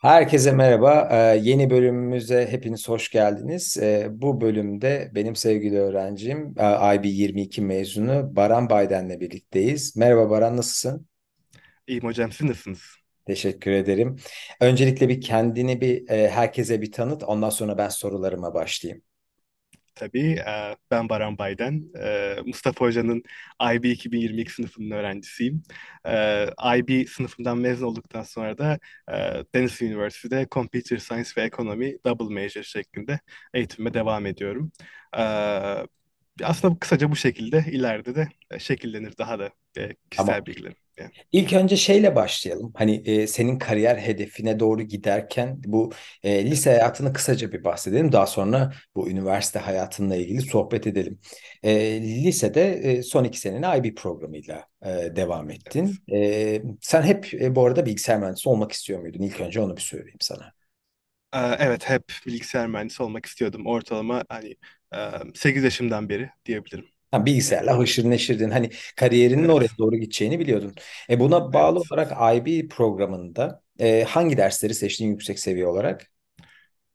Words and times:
Herkese 0.00 0.52
merhaba. 0.52 1.08
Ee, 1.12 1.16
yeni 1.42 1.70
bölümümüze 1.70 2.46
hepiniz 2.50 2.88
hoş 2.88 3.10
geldiniz. 3.10 3.76
Ee, 3.80 4.08
bu 4.10 4.40
bölümde 4.40 5.10
benim 5.14 5.36
sevgili 5.36 5.78
öğrencim 5.78 6.54
e, 6.58 6.94
IB 6.94 7.04
22 7.04 7.62
mezunu 7.62 8.36
Baran 8.36 8.70
Bayden'le 8.70 9.20
birlikteyiz. 9.20 9.96
Merhaba 9.96 10.30
Baran, 10.30 10.56
nasılsın? 10.56 11.06
İyiyim 11.86 12.04
hocam 12.04 12.32
siz 12.32 12.46
nasılsınız? 12.46 12.82
Teşekkür 13.26 13.70
ederim. 13.70 14.16
Öncelikle 14.60 15.08
bir 15.08 15.20
kendini 15.20 15.80
bir 15.80 16.08
e, 16.08 16.30
herkese 16.30 16.82
bir 16.82 16.92
tanıt. 16.92 17.22
Ondan 17.22 17.50
sonra 17.50 17.78
ben 17.78 17.88
sorularıma 17.88 18.54
başlayayım. 18.54 19.02
Tabii 19.94 20.38
ben 20.90 21.08
Baran 21.08 21.38
Bayden. 21.38 21.84
Mustafa 22.46 22.84
Hoca'nın 22.84 23.22
IB 23.74 23.84
2022 23.84 24.52
sınıfının 24.52 24.90
öğrencisiyim. 24.90 25.62
IB 26.76 27.08
sınıfından 27.08 27.58
mezun 27.58 27.86
olduktan 27.86 28.22
sonra 28.22 28.58
da 28.58 28.78
Denizli 29.54 29.86
Üniversitesi'de 29.86 30.46
Computer 30.50 30.96
Science 30.96 31.30
ve 31.36 31.42
Economy 31.42 31.98
Double 32.06 32.34
Major 32.34 32.62
şeklinde 32.62 33.20
eğitimime 33.54 33.94
devam 33.94 34.26
ediyorum. 34.26 34.72
Aslında 36.42 36.78
kısaca 36.78 37.10
bu 37.10 37.16
şekilde 37.16 37.64
ileride 37.70 38.14
de 38.14 38.28
şekillenir 38.58 39.18
daha 39.18 39.38
da 39.38 39.50
kişisel 40.10 40.46
bilgilerim. 40.46 40.76
İlk 41.32 41.52
önce 41.52 41.76
şeyle 41.76 42.16
başlayalım. 42.16 42.72
Hani 42.76 43.02
e, 43.04 43.26
senin 43.26 43.58
kariyer 43.58 43.96
hedefine 43.96 44.60
doğru 44.60 44.82
giderken 44.82 45.62
bu 45.66 45.92
e, 46.22 46.44
lise 46.50 46.70
hayatını 46.70 47.12
kısaca 47.12 47.52
bir 47.52 47.64
bahsedelim. 47.64 48.12
Daha 48.12 48.26
sonra 48.26 48.72
bu 48.94 49.10
üniversite 49.10 49.58
hayatınla 49.58 50.16
ilgili 50.16 50.40
sohbet 50.40 50.86
edelim. 50.86 51.20
E, 51.62 52.00
lisede 52.02 52.72
e, 52.72 53.02
son 53.02 53.24
iki 53.24 53.38
seneni 53.38 53.78
IB 53.78 53.94
programıyla 53.94 54.66
e, 54.84 54.88
devam 55.16 55.50
evet. 55.50 55.66
ettin. 55.66 55.96
E, 56.12 56.62
sen 56.80 57.02
hep 57.02 57.34
e, 57.34 57.54
bu 57.54 57.66
arada 57.66 57.86
bilgisayar 57.86 58.18
mühendisi 58.18 58.48
olmak 58.48 58.72
istiyor 58.72 59.00
muydun? 59.00 59.22
İlk 59.22 59.40
önce 59.40 59.60
onu 59.60 59.76
bir 59.76 59.82
söyleyeyim 59.82 60.18
sana. 60.20 60.52
Ee, 61.34 61.38
Evet 61.58 61.88
hep 61.88 62.12
bilgisayar 62.26 62.66
mühendisi 62.66 63.02
olmak 63.02 63.26
istiyordum. 63.26 63.66
Ortalama 63.66 64.24
hani 64.28 64.56
e, 64.94 64.98
8 65.34 65.64
yaşımdan 65.64 66.08
beri 66.08 66.30
diyebilirim. 66.44 66.86
Ha, 67.10 67.26
bilgisayarla 67.26 67.78
haşır 67.78 68.10
neşirdin. 68.10 68.50
Hani 68.50 68.70
kariyerinin 68.96 69.48
oraya 69.48 69.68
evet, 69.68 69.78
doğru 69.78 69.96
gideceğini 69.96 70.38
biliyordun. 70.40 70.74
E 71.10 71.20
buna 71.20 71.52
bağlı 71.52 71.78
evet. 71.78 71.90
olarak 71.90 72.36
IB 72.36 72.68
programında 72.68 73.62
e, 73.80 74.04
hangi 74.04 74.36
dersleri 74.36 74.74
seçtin 74.74 75.06
yüksek 75.08 75.38
seviye 75.38 75.66
olarak? 75.66 76.06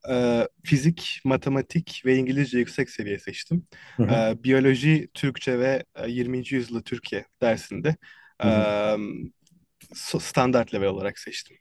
Ee, 0.10 0.48
fizik, 0.66 1.22
matematik 1.26 2.02
ve 2.06 2.16
İngilizce 2.18 2.58
yüksek 2.60 2.90
seviye 2.90 3.20
seçtim. 3.20 3.68
Hı 3.98 4.04
hı. 4.04 4.12
Ee, 4.12 4.44
biyoloji, 4.44 5.08
Türkçe 5.14 5.60
ve 5.60 5.84
e, 5.96 6.10
20. 6.10 6.56
yüzyılı 6.56 6.84
Türkiye 6.84 7.26
dersinde 7.42 7.96
Hı 8.44 8.48
hı. 8.50 8.66
e, 8.92 8.98
so- 9.96 10.20
standart 10.20 10.74
level 10.74 10.88
olarak 10.88 11.20
seçtim. 11.20 11.58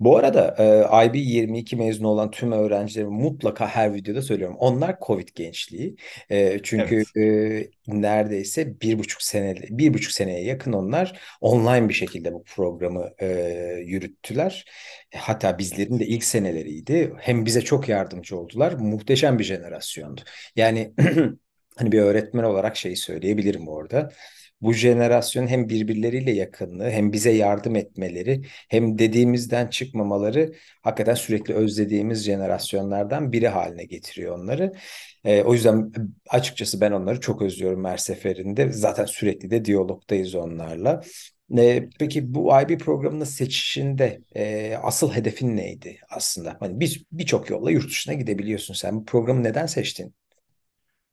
Bu 0.00 0.16
arada 0.16 0.54
e, 0.58 1.06
IB 1.06 1.14
22 1.18 1.76
mezunu 1.76 2.08
olan 2.08 2.30
tüm 2.30 2.52
öğrencilerime 2.52 3.16
mutlaka 3.16 3.68
her 3.68 3.94
videoda 3.94 4.22
söylüyorum. 4.22 4.56
Onlar 4.58 4.96
Covid 5.06 5.28
gençliği. 5.34 5.96
E, 6.30 6.60
çünkü 6.62 7.04
Evet, 7.14 7.16
e, 7.16 7.70
neredeyse 7.86 8.80
bir 8.80 8.98
buçuk 8.98 9.22
sene, 9.22 9.54
bir 9.70 9.94
buçuk 9.94 10.12
seneye 10.12 10.44
yakın 10.44 10.72
onlar 10.72 11.20
online 11.40 11.88
bir 11.88 11.94
şekilde 11.94 12.32
bu 12.32 12.44
programı 12.44 13.10
e, 13.20 13.26
yürüttüler. 13.84 14.64
Hatta 15.14 15.58
bizlerin 15.58 15.98
de 15.98 16.06
ilk 16.06 16.24
seneleriydi. 16.24 17.12
Hem 17.18 17.46
bize 17.46 17.60
çok 17.60 17.88
yardımcı 17.88 18.36
oldular. 18.38 18.72
Muhteşem 18.72 19.38
bir 19.38 19.44
jenerasyondu. 19.44 20.20
Yani 20.56 20.92
hani 21.76 21.92
bir 21.92 21.98
öğretmen 21.98 22.42
olarak 22.42 22.76
şeyi 22.76 22.96
söyleyebilirim 22.96 23.68
orada. 23.68 24.10
Bu 24.60 24.72
jenerasyon 24.72 25.46
hem 25.46 25.68
birbirleriyle 25.68 26.30
yakınlığı 26.32 26.90
hem 26.90 27.12
bize 27.12 27.30
yardım 27.30 27.76
etmeleri 27.76 28.42
hem 28.68 28.98
dediğimizden 28.98 29.66
çıkmamaları 29.66 30.52
hakikaten 30.82 31.14
sürekli 31.14 31.54
özlediğimiz 31.54 32.24
jenerasyonlardan 32.24 33.32
biri 33.32 33.48
haline 33.48 33.84
getiriyor 33.84 34.38
onları. 34.38 34.72
E, 35.24 35.42
o 35.42 35.54
yüzden 35.54 35.92
açıkçası 36.30 36.80
ben 36.80 36.92
onları 36.92 37.20
çok 37.20 37.42
özlüyorum 37.42 37.84
her 37.84 37.96
seferinde. 37.96 38.72
Zaten 38.72 39.04
sürekli 39.04 39.50
de 39.50 39.64
diyalogdayız 39.64 40.34
onlarla. 40.34 41.02
E, 41.58 41.88
peki 41.98 42.34
bu 42.34 42.60
IB 42.60 42.78
programının 42.78 43.24
seçişinde 43.24 44.20
e, 44.36 44.74
asıl 44.82 45.12
hedefin 45.12 45.56
neydi 45.56 45.98
aslında? 46.10 46.56
Hani 46.60 46.80
bir 46.80 47.06
birçok 47.12 47.50
yolla 47.50 47.70
yurt 47.70 47.88
dışına 47.88 48.14
gidebiliyorsun 48.14 48.74
sen. 48.74 48.96
Bu 48.96 49.04
programı 49.04 49.42
neden 49.44 49.66
seçtin? 49.66 50.14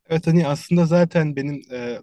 evet 0.10 0.28
hani 0.28 0.48
aslında 0.48 0.86
zaten 0.86 1.36
benim 1.36 1.62
e, 1.72 2.00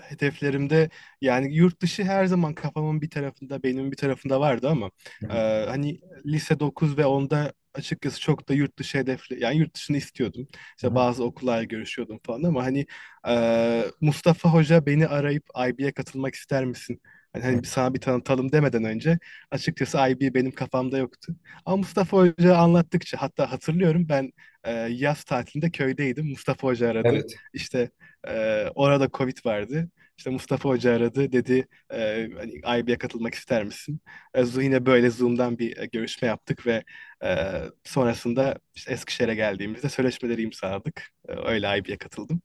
hedeflerimde 0.00 0.90
yani 1.20 1.54
yurt 1.54 1.80
dışı 1.82 2.04
her 2.04 2.26
zaman 2.26 2.54
kafamın 2.54 3.00
bir 3.02 3.10
tarafında, 3.10 3.62
beynimin 3.62 3.92
bir 3.92 3.96
tarafında 3.96 4.40
vardı 4.40 4.68
ama 4.68 4.90
e, 5.30 5.34
hani 5.68 6.00
lise 6.26 6.60
9 6.60 6.98
ve 6.98 7.06
onda 7.06 7.52
açıkçası 7.74 8.20
çok 8.20 8.48
da 8.48 8.54
yurt 8.54 8.78
dışı 8.78 8.98
hedefli 8.98 9.42
yani 9.42 9.56
yurt 9.56 9.74
dışını 9.74 9.96
istiyordum. 9.96 10.48
İşte 10.76 10.94
bazı 10.94 11.24
okullarla 11.24 11.64
görüşüyordum 11.64 12.20
falan 12.26 12.42
ama 12.42 12.64
hani 12.64 12.86
e, 13.28 13.84
Mustafa 14.00 14.48
Hoca 14.52 14.86
beni 14.86 15.06
arayıp 15.06 15.44
IB'ye 15.68 15.92
katılmak 15.92 16.34
ister 16.34 16.64
misin? 16.64 17.00
Hani, 17.32 17.44
hani 17.44 17.64
sana 17.66 17.94
bir 17.94 18.00
tanıtalım 18.00 18.52
demeden 18.52 18.84
önce 18.84 19.18
açıkçası 19.50 19.98
IB 19.98 20.34
benim 20.34 20.50
kafamda 20.52 20.98
yoktu. 20.98 21.36
Ama 21.64 21.76
Mustafa 21.76 22.16
Hoca 22.16 22.56
anlattıkça 22.56 23.22
hatta 23.22 23.52
hatırlıyorum 23.52 24.08
ben 24.08 24.32
e, 24.64 24.72
yaz 24.72 25.24
tatilinde 25.24 25.70
köydeydim. 25.70 26.26
Mustafa 26.26 26.68
Hoca 26.68 26.88
aradı. 26.90 27.08
Evet. 27.08 27.34
İşte 27.52 27.90
ee, 28.28 28.66
orada 28.74 29.08
Covid 29.12 29.36
vardı. 29.44 29.90
İşte 30.18 30.30
Mustafa 30.30 30.68
Hoca 30.68 30.96
aradı 30.96 31.32
dedi 31.32 31.66
e, 31.92 32.28
hani 32.38 32.80
IB'ye 32.80 32.98
katılmak 32.98 33.34
ister 33.34 33.64
misin? 33.64 34.00
E, 34.34 34.44
yine 34.62 34.86
böyle 34.86 35.10
Zoom'dan 35.10 35.58
bir 35.58 35.76
e, 35.76 35.86
görüşme 35.86 36.28
yaptık 36.28 36.66
ve 36.66 36.84
e, 37.24 37.48
sonrasında 37.84 38.58
işte 38.74 38.92
Eskişehir'e 38.92 39.34
geldiğimizde 39.34 39.88
sözleşmeleri 39.88 40.42
imzaladık. 40.42 41.10
E, 41.28 41.32
öyle 41.32 41.78
IB'ye 41.78 41.98
katıldım. 41.98 42.42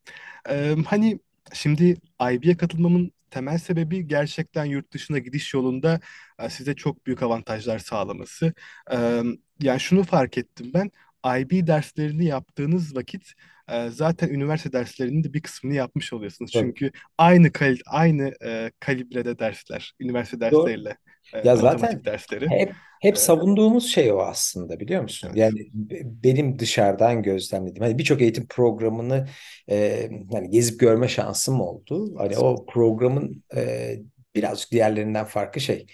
E, 0.49 0.75
hani 0.87 1.19
şimdi 1.53 1.97
IB'ye 2.31 2.57
katılmamın 2.57 3.11
temel 3.29 3.57
sebebi 3.57 4.07
gerçekten 4.07 4.65
yurt 4.65 4.91
dışına 4.91 5.17
gidiş 5.19 5.53
yolunda 5.53 5.99
e, 6.39 6.49
size 6.49 6.75
çok 6.75 7.05
büyük 7.05 7.23
avantajlar 7.23 7.79
sağlaması. 7.79 8.53
E, 8.91 9.21
yani 9.59 9.79
şunu 9.79 10.03
fark 10.03 10.37
ettim 10.37 10.71
ben. 10.73 10.91
IB 11.39 11.67
derslerini 11.67 12.25
yaptığınız 12.25 12.95
vakit 12.95 13.33
e, 13.69 13.89
zaten 13.89 14.29
üniversite 14.29 14.73
derslerinin 14.73 15.23
de 15.23 15.33
bir 15.33 15.41
kısmını 15.41 15.73
yapmış 15.75 16.13
oluyorsunuz. 16.13 16.51
Tabii. 16.51 16.75
Çünkü 16.75 16.91
aynı 17.17 17.51
kal 17.51 17.77
aynı 17.85 18.33
e, 18.45 18.71
kalibrede 18.79 19.39
dersler, 19.39 19.93
üniversite 19.99 20.39
Doğru. 20.51 20.73
dersleriyle 20.73 20.97
e, 21.33 21.37
Ya 21.43 21.57
zaten 21.57 22.03
dersleri. 22.05 22.49
hep 22.49 22.73
hep 23.01 23.17
E, 23.17 23.19
savunduğumuz 23.19 23.87
şey 23.91 24.11
o 24.13 24.19
aslında 24.19 24.79
biliyor 24.79 25.01
musun? 25.03 25.31
evet, 25.31 25.35
Yani 25.35 25.59
be- 25.73 26.01
benim 26.05 26.59
dışarıdan 26.59 27.23
gözlemlediğim 27.23 27.83
hani 27.83 27.97
birçok 27.97 28.21
eğitim 28.21 28.47
programını 28.49 29.27
e, 29.71 30.09
hani 30.33 30.49
gezip 30.51 30.79
görme 30.79 31.07
şansım 31.07 31.61
oldu. 31.61 32.15
Hani 32.19 32.37
o 32.39 32.65
programın 32.67 33.43
e, 33.55 33.95
birazcık 34.35 34.71
diğerlerinden 34.71 35.25
farklı 35.25 35.61
şey. 35.61 35.87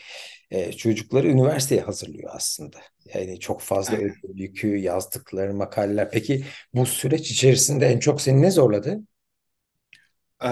E, 0.51 0.73
çocukları 0.73 1.27
üniversiteye 1.27 1.81
hazırlıyor 1.81 2.29
aslında. 2.33 2.77
Yani 3.13 3.39
çok 3.39 3.61
fazla 3.61 3.97
yükü, 4.35 4.67
yazdıkları 4.67 5.53
makaleler. 5.53 6.11
Peki 6.11 6.45
bu 6.73 6.85
süreç 6.85 7.31
içerisinde 7.31 7.85
en 7.85 7.99
çok 7.99 8.21
seni 8.21 8.41
ne 8.41 8.51
zorladı? 8.51 8.99
Ee, 10.43 10.49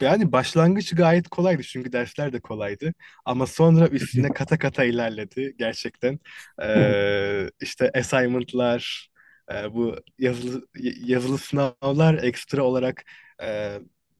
yani 0.00 0.32
başlangıç 0.32 0.94
gayet 0.94 1.28
kolaydı 1.28 1.62
çünkü 1.62 1.92
dersler 1.92 2.32
de 2.32 2.40
kolaydı. 2.40 2.92
Ama 3.24 3.46
sonra 3.46 3.88
üstüne 3.88 4.28
kata 4.28 4.58
kata 4.58 4.84
ilerledi 4.84 5.54
gerçekten. 5.58 6.18
Ee, 6.62 7.50
işte 7.60 7.90
assignment'lar, 7.94 9.10
e, 9.52 9.74
bu 9.74 9.96
yazılı, 10.18 10.66
yazılı 11.04 11.38
sınavlar 11.38 12.22
ekstra 12.22 12.62
olarak 12.62 13.04
e, 13.42 13.78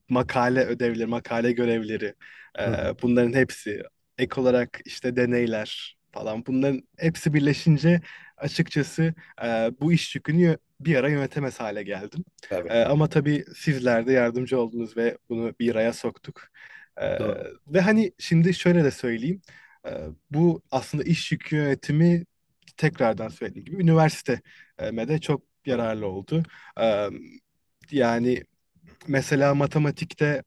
makale 0.09 0.65
ödevleri, 0.65 1.05
makale 1.05 1.51
görevleri, 1.51 2.13
e, 2.59 2.63
bunların 3.01 3.33
hepsi 3.33 3.83
ek 4.17 4.41
olarak 4.41 4.79
işte 4.85 5.15
deneyler 5.15 5.97
falan 6.11 6.45
bunların 6.45 6.83
hepsi 6.97 7.33
birleşince 7.33 8.01
açıkçası 8.37 9.13
e, 9.43 9.71
bu 9.81 9.93
iş 9.93 10.15
yükünü 10.15 10.57
bir 10.79 10.95
ara 10.95 11.09
yönetemez 11.09 11.59
hale 11.59 11.83
geldim. 11.83 12.25
Tabii. 12.49 12.69
Ee, 12.69 12.83
ama 12.83 13.09
tabii 13.09 13.45
sizler 13.55 14.07
de 14.07 14.11
yardımcı 14.11 14.59
oldunuz 14.59 14.97
ve 14.97 15.17
bunu 15.29 15.53
bir 15.59 15.75
raya 15.75 15.93
soktuk. 15.93 16.47
Doğru. 17.01 17.59
ve 17.67 17.81
hani 17.81 18.11
şimdi 18.19 18.53
şöyle 18.53 18.83
de 18.83 18.91
söyleyeyim. 18.91 19.41
Ee, 19.85 19.89
bu 20.31 20.61
aslında 20.71 21.03
iş 21.03 21.31
yükü 21.31 21.55
yönetimi 21.55 22.25
tekrardan 22.77 23.27
söylediğim 23.27 23.65
gibi 23.65 23.83
üniversiteme 23.83 25.07
de 25.07 25.19
çok 25.19 25.41
yararlı 25.65 26.07
oldu. 26.07 26.43
Ee, 26.81 27.09
yani 27.91 28.43
mesela 29.07 29.55
matematikte 29.55 30.43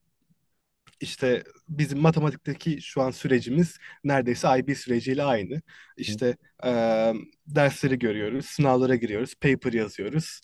işte 1.00 1.44
bizim 1.68 1.98
matematikteki 2.00 2.82
şu 2.82 3.02
an 3.02 3.10
sürecimiz 3.10 3.78
neredeyse 4.04 4.48
IB 4.58 4.74
süreciyle 4.74 5.22
aynı. 5.24 5.62
İşte 5.96 6.36
e, 6.64 6.68
dersleri 7.46 7.98
görüyoruz, 7.98 8.46
sınavlara 8.46 8.94
giriyoruz, 8.96 9.34
paper 9.34 9.72
yazıyoruz. 9.72 10.40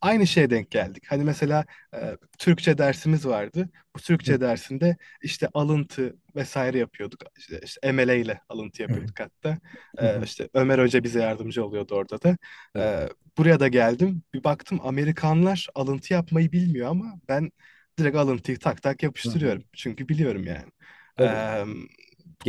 aynı 0.00 0.26
şeye 0.26 0.50
denk 0.50 0.70
geldik. 0.70 1.04
Hani 1.08 1.24
mesela 1.24 1.64
e, 1.94 2.16
Türkçe 2.38 2.78
dersimiz 2.78 3.26
vardı. 3.26 3.68
Bu 3.96 4.00
Hı 4.26 4.30
Türkçe 4.30 4.40
dersinde 4.40 4.96
işte 5.22 5.48
alıntı 5.54 6.16
vesaire 6.36 6.78
yapıyorduk. 6.78 7.20
İşte, 7.38 7.60
işte 7.64 7.92
MLA 7.92 8.14
ile 8.14 8.40
alıntı 8.48 8.82
hı 8.88 8.92
yapıyorduk 8.92 9.20
hatta. 9.20 9.58
hı 10.00 10.06
E, 10.06 10.20
hı. 10.20 10.24
işte 10.24 10.48
Ömer 10.54 10.78
Hoca 10.78 11.04
bize 11.04 11.20
yardımcı 11.22 11.64
oluyordu 11.64 11.94
orada 11.94 12.22
da. 12.22 12.36
E, 12.78 13.08
buraya 13.38 13.60
da 13.60 13.68
geldim. 13.68 14.22
Bir 14.34 14.44
baktım 14.44 14.80
Amerikanlar 14.82 15.66
alıntı 15.74 16.12
yapmayı 16.12 16.52
bilmiyor 16.52 16.90
ama 16.90 17.14
ben 17.28 17.50
direkt 17.98 18.16
alıntıyı 18.16 18.58
tak 18.58 18.82
tak 18.82 19.02
Hı 19.24 19.28
hı. 19.28 19.32
yapıştırıyorum. 19.32 19.64
Çünkü 19.72 20.08
biliyorum 20.08 20.44
yani. 20.44 20.72
Tabii. 21.16 21.28
E, 21.28 21.64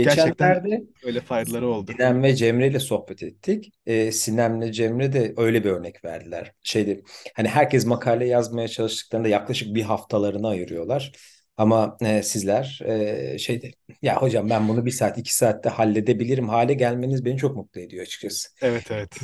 gerçekten 0.01 0.49
Geçenlerde 0.49 0.83
öyle 1.03 1.21
faydaları 1.21 1.67
oldu. 1.67 1.91
Sinem 1.91 2.23
ve 2.23 2.35
Cemre 2.35 2.67
ile 2.67 2.79
sohbet 2.79 3.23
ettik. 3.23 3.73
Ee, 3.85 4.11
Sinem'le 4.11 4.71
Cemre 4.71 5.13
de 5.13 5.33
öyle 5.37 5.63
bir 5.63 5.69
örnek 5.69 6.05
verdiler. 6.05 6.53
Şeyde 6.63 7.01
hani 7.35 7.47
herkes 7.47 7.85
makale 7.85 8.27
yazmaya 8.27 8.67
çalıştıklarında 8.67 9.27
yaklaşık 9.27 9.75
bir 9.75 9.81
haftalarını 9.81 10.47
ayırıyorlar. 10.47 11.11
Ama 11.57 11.97
e, 12.01 12.23
sizler 12.23 12.79
e, 12.85 13.37
şeyde 13.37 13.71
ya 14.01 14.21
hocam 14.21 14.49
ben 14.49 14.67
bunu 14.67 14.85
bir 14.85 14.91
saat 14.91 15.17
iki 15.17 15.35
saatte 15.35 15.69
halledebilirim 15.69 16.49
hale 16.49 16.73
gelmeniz 16.73 17.25
beni 17.25 17.37
çok 17.37 17.55
mutlu 17.55 17.81
ediyor 17.81 18.03
açıkçası. 18.03 18.49
Evet 18.61 18.91
evet. 18.91 19.17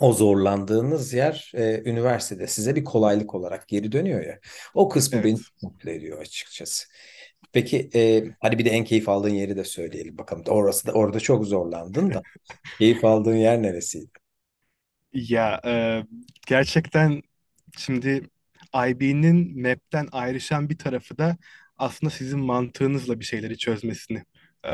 O 0.00 0.12
zorlandığınız 0.12 1.12
yer 1.12 1.52
e, 1.54 1.82
üniversitede 1.90 2.46
size 2.46 2.76
bir 2.76 2.84
kolaylık 2.84 3.34
olarak 3.34 3.68
geri 3.68 3.92
dönüyor 3.92 4.24
ya. 4.26 4.38
O 4.74 4.88
kısmı 4.88 5.24
beni 5.24 5.32
Evet. 5.32 5.38
çok 5.38 5.62
mutlu 5.62 5.90
ediyor 5.90 6.20
açıkçası. 6.20 6.86
Peki 7.52 7.90
e, 7.94 8.24
hadi 8.40 8.58
bir 8.58 8.64
de 8.64 8.70
en 8.70 8.84
keyif 8.84 9.08
aldığın 9.08 9.28
yeri 9.34 9.56
de 9.56 9.64
söyleyelim 9.64 10.18
bakalım. 10.18 10.44
Orası 10.48 10.86
da 10.86 10.92
orada 10.92 11.20
çok 11.20 11.44
zorlandın 11.46 12.14
da. 12.14 12.22
Keyif 12.78 13.04
aldığın 13.04 13.36
yer 13.36 13.62
neresiydi? 13.62 14.10
Ya 15.12 15.60
e, 15.64 16.02
gerçekten 16.46 17.22
şimdi 17.78 18.30
IB'nin 18.88 19.62
map'ten 19.62 20.08
ayrışan 20.12 20.70
bir 20.70 20.78
tarafı 20.78 21.18
da 21.18 21.36
aslında 21.76 22.10
sizin 22.10 22.40
mantığınızla 22.40 23.20
bir 23.20 23.24
şeyleri 23.24 23.58
çözmesini 23.58 24.24
e, 24.66 24.70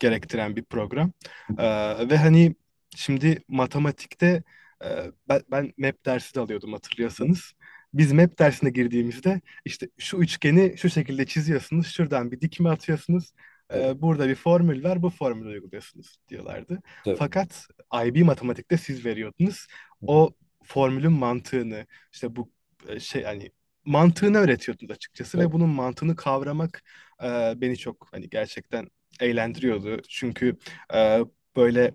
gerektiren 0.00 0.56
bir 0.56 0.64
program. 0.64 1.12
E, 1.58 1.64
ve 2.10 2.16
hani 2.16 2.54
şimdi 2.96 3.42
matematikte 3.48 4.42
e, 4.84 4.88
ben, 5.28 5.42
ben 5.50 5.72
map 5.78 6.06
dersi 6.06 6.34
de 6.34 6.40
alıyordum 6.40 6.72
hatırlıyorsanız. 6.72 7.52
Biz 7.94 8.12
map 8.12 8.38
dersine 8.38 8.70
girdiğimizde 8.70 9.40
işte 9.64 9.88
şu 9.98 10.16
üçgeni 10.16 10.78
şu 10.78 10.90
şekilde 10.90 11.26
çiziyorsunuz, 11.26 11.86
şuradan 11.86 12.32
bir 12.32 12.40
dikme 12.40 12.70
atıyorsunuz, 12.70 13.32
e, 13.74 14.02
burada 14.02 14.28
bir 14.28 14.34
formül 14.34 14.84
var, 14.84 15.02
bu 15.02 15.10
formülü 15.10 15.48
uyguluyorsunuz 15.48 16.16
diyorlardı. 16.28 16.80
tabii. 17.04 17.16
Fakat 17.16 17.66
IB 18.06 18.24
matematikte 18.24 18.76
siz 18.76 19.04
veriyordunuz. 19.04 19.66
O 20.02 20.30
formülün 20.64 21.12
mantığını 21.12 21.86
işte 22.12 22.36
bu 22.36 22.52
e, 22.88 23.00
şey 23.00 23.22
hani 23.22 23.52
mantığını 23.84 24.38
öğretiyordunuz 24.38 24.90
açıkçası 24.90 25.38
ve 25.38 25.52
bunun 25.52 25.68
mantığını 25.68 26.16
kavramak 26.16 26.82
e, 27.22 27.54
beni 27.56 27.76
çok 27.76 28.08
hani 28.12 28.28
gerçekten 28.28 28.88
eğlendiriyordu. 29.20 30.02
Çünkü 30.08 30.56
e, 30.94 31.20
böyle 31.56 31.94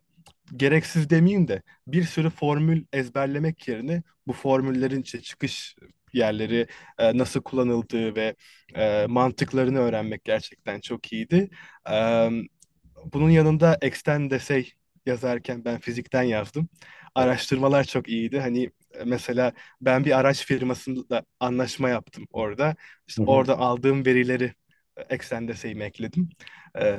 gereksiz 0.55 1.09
demeyeyim 1.09 1.47
de 1.47 1.61
bir 1.87 2.03
sürü 2.03 2.29
formül 2.29 2.85
ezberlemek 2.93 3.67
yerine 3.67 4.03
bu 4.27 4.33
formüllerin 4.33 5.01
işte 5.01 5.21
çıkış 5.21 5.75
yerleri 6.13 6.67
e, 6.99 7.17
nasıl 7.17 7.41
kullanıldığı 7.41 8.15
ve 8.15 8.35
e, 8.75 9.05
mantıklarını 9.09 9.79
öğrenmek 9.79 10.23
gerçekten 10.25 10.79
çok 10.79 11.13
iyiydi. 11.13 11.49
E, 11.91 12.29
bunun 13.13 13.29
yanında 13.29 13.77
extend 13.81 14.31
essay 14.31 14.65
yazarken 15.05 15.65
ben 15.65 15.79
fizikten 15.79 16.23
yazdım. 16.23 16.69
Araştırmalar 17.15 17.83
çok 17.83 18.09
iyiydi. 18.09 18.39
Hani 18.39 18.71
e, 18.93 19.03
mesela 19.05 19.53
ben 19.81 20.05
bir 20.05 20.19
araç 20.19 20.45
firmasıyla 20.45 21.23
anlaşma 21.39 21.89
yaptım 21.89 22.25
orada. 22.31 22.75
İşte 23.07 23.21
hı. 23.23 23.25
orada 23.25 23.57
aldığım 23.59 24.05
verileri 24.05 24.53
e, 24.97 25.01
extend 25.15 25.49
essay'ime 25.49 25.85
ekledim. 25.85 26.29
E, 26.79 26.97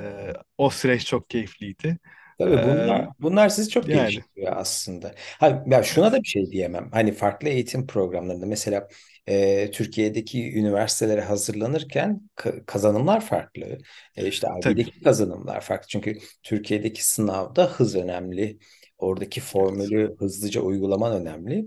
o 0.58 0.70
süreç 0.70 1.06
çok 1.06 1.30
keyifliydi. 1.30 1.98
Tabii 2.38 2.62
bunlar 2.62 3.08
bunlar 3.20 3.48
sizi 3.48 3.70
çok 3.70 3.90
yani 3.90 4.24
geliştiriyor 4.32 4.56
aslında. 4.56 5.14
Ha, 5.40 5.64
ya 5.66 5.82
şuna 5.82 6.12
evet. 6.12 6.12
da 6.12 6.18
bir 6.22 6.28
şey 6.28 6.50
diyemem. 6.52 6.88
Hani 6.92 7.12
farklı 7.12 7.48
eğitim 7.48 7.86
programlarında 7.86 8.46
mesela 8.46 8.88
e, 9.28 9.70
Türkiye'deki 9.70 10.52
üniversitelere 10.58 11.20
hazırlanırken 11.20 12.20
ka- 12.36 12.64
kazanımlar 12.66 13.20
farklı. 13.26 13.78
E, 14.16 14.26
işte 14.28 14.46
Tabii. 14.60 14.86
IB'deki 14.86 15.00
kazanımlar 15.00 15.60
farklı. 15.60 15.88
Çünkü 15.88 16.18
Türkiye'deki 16.42 17.06
sınavda 17.06 17.66
hız 17.66 17.94
önemli. 17.96 18.58
Oradaki 18.98 19.40
Evet. 19.40 19.50
formülü 19.50 20.16
hızlıca 20.18 20.60
uygulaman 20.60 21.12
önemli. 21.22 21.66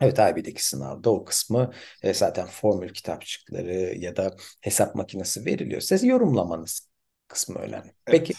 Evet 0.00 0.18
IB'deki 0.18 0.64
sınavda 0.66 1.10
o 1.10 1.24
kısmı 1.24 1.72
e, 2.02 2.14
zaten 2.14 2.46
formül 2.46 2.88
kitapçıkları 2.92 3.72
ya 3.98 4.16
da 4.16 4.36
hesap 4.60 4.94
makinesi 4.94 5.44
veriliyor. 5.46 5.80
Siz 5.80 6.04
yorumlamanız 6.04 6.88
kısmı 7.28 7.58
önemli. 7.58 7.92
Peki 8.08 8.34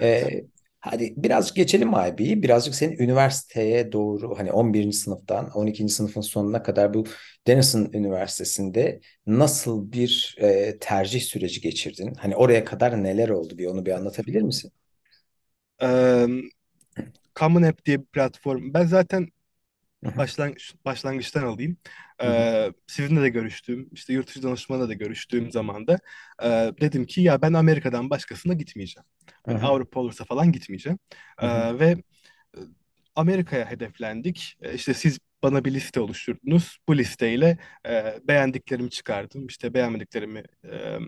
Evet. 0.00 0.22
Evet. 0.22 0.22
e, 0.22 0.44
hadi 0.80 1.14
birazcık 1.16 1.56
geçelim 1.56 1.88
IB'yi. 1.88 2.42
Birazcık 2.42 2.74
senin 2.74 2.98
üniversiteye 2.98 3.92
doğru 3.92 4.38
hani 4.38 4.52
11. 4.52 4.92
sınıftan 4.92 5.50
12. 5.50 5.92
sınıfın 5.92 6.20
sonuna 6.20 6.62
kadar 6.62 6.94
bu 6.94 7.04
Denison 7.46 7.90
Üniversitesi'nde 7.92 9.00
nasıl 9.26 9.92
bir 9.92 10.36
e, 10.40 10.78
tercih 10.78 11.20
süreci 11.20 11.60
geçirdin? 11.60 12.14
Hani 12.18 12.36
oraya 12.36 12.64
kadar 12.64 13.04
neler 13.04 13.28
oldu 13.28 13.58
bir 13.58 13.66
onu 13.66 13.86
bir 13.86 13.92
anlatabilir 13.92 14.42
misin? 14.42 14.72
Ee, 15.82 16.26
Common 17.36 17.62
App 17.62 17.84
diye 17.84 18.00
bir 18.00 18.06
platform. 18.06 18.74
Ben 18.74 18.86
zaten 18.86 19.28
başlangıç, 20.16 20.74
başlangıçtan 20.84 21.42
alayım. 21.42 21.76
Hı 22.24 22.30
hı, 22.30 22.44
Ee, 22.44 22.72
sizinle 22.86 23.22
de 23.22 23.28
görüştüğüm, 23.28 23.88
işte 23.92 24.12
yurt 24.12 24.28
dışı 24.28 24.42
danışmanla 24.42 24.88
da 24.88 24.94
görüştüğüm 24.94 25.50
zaman 25.50 25.86
da 25.86 25.98
e, 26.42 26.46
dedim 26.80 27.06
ki 27.06 27.20
ya 27.22 27.42
ben 27.42 27.52
Amerika'dan 27.52 28.10
başkasına 28.10 28.54
gitmeyeceğim. 28.54 29.06
Hani 29.46 29.58
Avrupa 29.60 30.00
olursa 30.00 30.24
falan 30.24 30.52
gitmeyeceğim. 30.52 30.98
Ee, 31.42 31.78
ve 31.78 31.96
Amerika'ya 33.16 33.70
hedeflendik. 33.70 34.56
E, 34.62 34.74
İşte 34.74 34.94
siz 34.94 35.18
bana 35.42 35.64
bir 35.64 35.74
liste 35.74 36.00
oluşturdunuz. 36.00 36.78
Bu 36.88 36.98
listeyle 36.98 37.58
e, 37.88 38.18
beğendiklerimi 38.28 38.90
çıkardım. 38.90 39.46
İşte 39.46 39.74
beğenmediklerimi 39.74 40.42
e, 40.64 40.98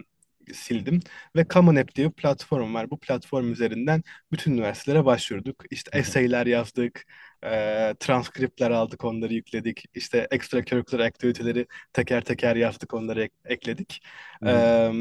sildim. 0.54 1.00
Ve 1.36 1.46
Common 1.50 1.76
App 1.76 1.94
diye 1.94 2.08
bir 2.08 2.12
platform 2.12 2.74
var. 2.74 2.90
Bu 2.90 3.00
platform 3.00 3.52
üzerinden 3.52 4.02
bütün 4.32 4.52
üniversitelere 4.52 5.04
başvurduk. 5.04 5.64
İşte 5.70 5.98
essay'ler 5.98 6.46
yazdık, 6.46 7.04
e, 7.44 7.94
transkriptler 8.00 8.70
aldık, 8.70 9.04
onları 9.04 9.34
yükledik. 9.34 9.84
İşte 9.94 10.28
extracurricular 10.30 11.00
activity'leri 11.06 11.66
teker 11.92 12.24
teker 12.24 12.56
yazdık, 12.56 12.94
onları 12.94 13.22
ek- 13.22 13.34
ekledik. 13.44 14.02
hı. 14.42 14.46
E, 14.46 14.92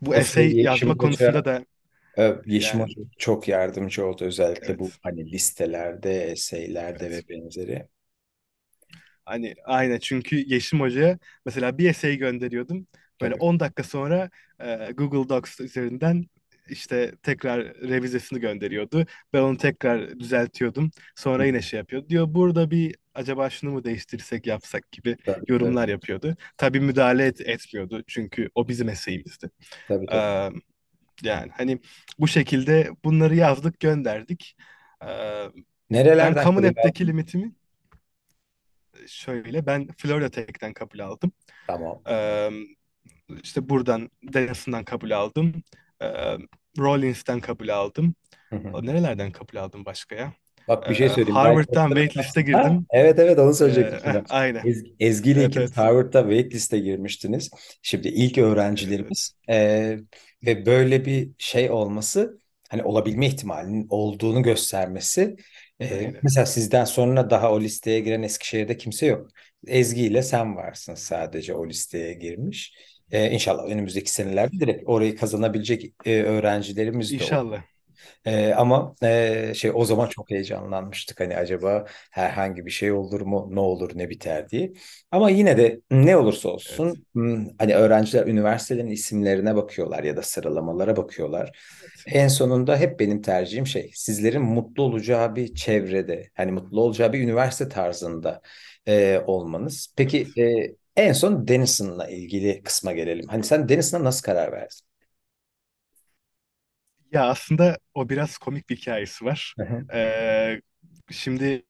bu 0.00 0.14
essay 0.16 0.56
Yeşim 0.56 0.60
yazma 0.60 0.96
konusunda 0.96 1.44
da 1.44 1.64
Ee, 2.18 2.36
Yeşim 2.46 2.80
yani 2.80 2.80
Hoca 2.80 3.02
çok 3.18 3.48
yardımcı 3.48 4.06
oldu 4.06 4.24
özellikle 4.24 4.78
bu 4.78 4.90
evet. 4.90 5.00
hani 5.02 5.32
listelerde, 5.32 6.24
eseylerde 6.24 7.10
Evet. 7.10 7.10
ve 7.10 7.28
benzeri. 7.28 7.88
Hani 9.24 9.54
aynen 9.64 9.98
çünkü 9.98 10.36
Yeşim 10.46 10.80
Hoca'ya 10.80 11.18
mesela 11.46 11.78
bir 11.78 11.90
essay 11.90 12.16
gönderiyordum. 12.16 12.86
Böyle 13.20 13.34
Tabii. 13.34 13.38
10 13.38 13.60
dakika 13.60 13.82
sonra 13.82 14.30
e, 14.60 14.92
Google 14.92 15.28
Docs 15.28 15.60
üzerinden 15.60 16.26
işte 16.70 17.12
tekrar 17.22 17.64
revizesini 17.64 18.40
gönderiyordu. 18.40 19.06
Ben 19.32 19.42
onu 19.42 19.56
tekrar 19.56 20.18
düzeltiyordum. 20.20 20.90
Sonra 21.16 21.44
yine 21.44 21.62
şey 21.62 21.78
yapıyordu. 21.78 22.08
Diyor 22.08 22.26
burada 22.34 22.70
bir 22.70 22.96
acaba 23.14 23.50
şunu 23.50 23.70
mu 23.70 23.84
değiştirsek 23.84 24.46
yapsak 24.46 24.92
gibi 24.92 25.16
Tabii 25.16 25.34
tabii. 25.36 25.52
yorumlar 25.52 25.88
yapıyordu. 25.88 26.36
Tabii 26.56 26.80
müdahale 26.80 27.26
et- 27.26 27.40
etmiyordu 27.40 28.02
çünkü 28.06 28.50
o 28.54 28.68
bizim 28.68 28.86
mesleğimizdi. 28.86 29.50
Tabii 29.88 30.04
Ee, 30.04 30.08
tabii. 30.08 30.60
yani 31.22 31.50
hani 31.56 31.78
bu 32.18 32.28
şekilde 32.28 32.90
bunları 33.04 33.36
yazdık 33.36 33.80
gönderdik. 33.80 34.56
Ee, 35.02 35.06
ben 35.06 35.64
Nerelerden 35.90 36.44
App'teki 36.46 37.04
aldın? 37.04 37.12
limitimi 37.12 37.52
şöyle 39.06 39.66
ben 39.66 39.88
Florida 39.98 40.30
Tech'ten 40.30 40.72
kabul 40.72 40.98
aldım. 40.98 41.32
Tamam. 41.66 42.02
Ee, 42.08 42.50
işte 43.42 43.68
buradan 43.68 44.10
Denison'dan 44.22 44.84
kabul 44.84 45.10
aldım. 45.10 45.62
Ee, 46.02 46.36
Rollins'ten 46.78 47.40
kabul 47.40 47.68
aldım. 47.68 48.14
Hı 48.50 48.56
hı. 48.56 48.80
Nerelerden 48.82 49.32
kabul 49.32 49.56
aldım 49.58 49.84
başka 49.84 50.14
ya? 50.14 50.34
Bak 50.68 50.88
Ee, 50.88 50.90
bir 50.90 50.94
şey 50.94 51.08
söyleyeyim. 51.08 51.42
Ben 51.42 51.64
Harvard'dan 51.64 51.88
waitlist'e 51.90 52.42
Ha, 52.52 52.62
girdim. 52.62 52.86
evet 52.90 53.18
evet 53.18 53.38
onu 53.38 53.54
Ee, 53.68 53.72
söyleyecektim 53.74 53.98
sana. 54.04 54.24
aynen. 54.28 54.64
Ez- 54.64 54.84
Ezgi 55.00 55.30
ile 55.30 55.44
Evet 55.44 55.46
ikiniz 55.46 55.72
evet. 55.72 55.72
Harvard'da 55.76 56.22
waitlist'e 56.22 56.78
girmiştiniz. 56.78 57.50
Şimdi 57.82 58.08
ilk 58.08 58.38
Evet. 58.78 58.96
öğrencilerimiz 58.98 59.34
Ee, 59.50 59.98
ve 60.46 60.66
böyle 60.66 61.04
bir 61.04 61.30
şey 61.38 61.70
olması 61.70 62.38
hani 62.70 62.82
olabilme 62.84 63.26
ihtimalinin 63.26 63.86
olduğunu 63.90 64.42
göstermesi. 64.42 65.36
Ee, 65.80 65.86
Aynen. 65.90 66.22
mesela 66.22 66.46
sizden 66.46 66.84
sonra 66.84 67.30
daha 67.30 67.52
o 67.52 67.60
listeye 67.60 68.00
giren 68.00 68.22
Eskişehir'de 68.22 68.76
kimse 68.76 69.06
yok. 69.06 69.28
Ezgi 69.66 70.02
ile 70.06 70.22
sen 70.22 70.56
varsın 70.56 70.94
sadece 70.94 71.54
o 71.54 71.68
listeye 71.68 72.12
girmiş. 72.14 72.74
Ee, 73.12 73.30
İnşallah 73.30 73.64
önümüzdeki 73.66 74.10
senelerde 74.12 74.60
direkt 74.60 74.82
orayı 74.88 75.16
kazanabilecek 75.16 75.94
e, 76.04 76.22
öğrencilerimiz 76.22 77.18
de 77.18 77.24
olur. 77.24 77.40
İnşallah. 77.40 77.62
Ee, 78.24 78.52
ama 78.54 78.94
e, 79.02 79.52
şey 79.54 79.70
o 79.74 79.84
zaman 79.84 80.08
çok 80.08 80.30
heyecanlanmıştık 80.30 81.20
hani 81.20 81.36
acaba 81.36 81.86
herhangi 82.10 82.66
bir 82.66 82.70
şey 82.70 82.92
olur 82.92 83.20
mu 83.20 83.48
ne 83.52 83.60
olur 83.60 83.90
ne 83.94 84.10
biter 84.10 84.48
diye. 84.50 84.72
Ama 85.10 85.30
yine 85.30 85.56
de 85.58 85.80
ne 85.90 86.16
olursa 86.16 86.48
Evet. 86.66 86.84
olsun 86.84 87.06
hmm, 87.14 87.46
hani 87.58 87.74
öğrenciler 87.76 88.26
üniversitelerin 88.26 88.90
isimlerine 88.90 89.56
bakıyorlar 89.56 90.04
ya 90.04 90.16
da 90.16 90.22
sıralamalara 90.22 90.96
bakıyorlar. 90.96 91.58
Evet. 91.82 92.06
En 92.06 92.28
sonunda 92.28 92.76
hep 92.76 93.00
benim 93.00 93.22
tercihim 93.22 93.66
şey 93.66 93.90
sizlerin 93.94 94.42
mutlu 94.42 94.82
olacağı 94.82 95.36
bir 95.36 95.54
çevrede 95.54 96.30
hani 96.34 96.52
mutlu 96.52 96.80
olacağı 96.82 97.12
bir 97.12 97.20
üniversite 97.20 97.68
tarzında 97.68 98.42
e, 98.88 99.18
olmanız. 99.26 99.94
Peki 99.96 100.32
Evet. 100.36 100.36
e, 100.38 100.74
en 100.96 101.12
son 101.12 101.48
Denison'la 101.48 102.08
ilgili 102.08 102.62
kısma 102.62 102.92
gelelim. 102.92 103.28
Hani 103.28 103.44
sen 103.44 103.68
Denison'a 103.68 104.04
nasıl 104.04 104.22
karar 104.22 104.52
verdin? 104.52 104.78
Ya 107.12 107.28
aslında 107.28 107.78
o 107.94 108.08
biraz 108.08 108.38
komik 108.38 108.68
bir 108.70 108.76
hikayesi 108.76 109.24
var. 109.24 109.54
Hı 109.58 109.62
hı, 109.64 109.84
Ee, 109.92 110.60
şimdi 111.10 111.62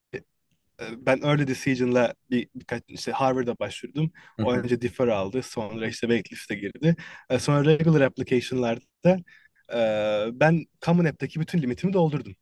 e, 0.80 1.06
ben 1.06 1.18
Early 1.22 1.46
Decision'la 1.48 2.14
bir 2.30 2.48
birkaç 2.56 2.82
işte 2.88 3.12
Harvard'a 3.12 3.58
başvurdum. 3.58 4.12
hı 4.38 4.46
O 4.46 4.54
önce 4.54 4.82
defer 4.82 5.08
aldı. 5.08 5.42
Sonra 5.42 5.88
işte 5.88 6.08
waitlist'e 6.08 6.54
girdi. 6.54 6.96
E, 7.30 7.38
sonra 7.38 7.64
regular 7.66 8.00
application'larda 8.02 9.18
e, 9.74 10.40
ben 10.40 10.66
Common 10.82 11.04
App'teki 11.04 11.40
bütün 11.40 11.62
limitimi 11.62 11.92
doldurdum. 11.92 12.36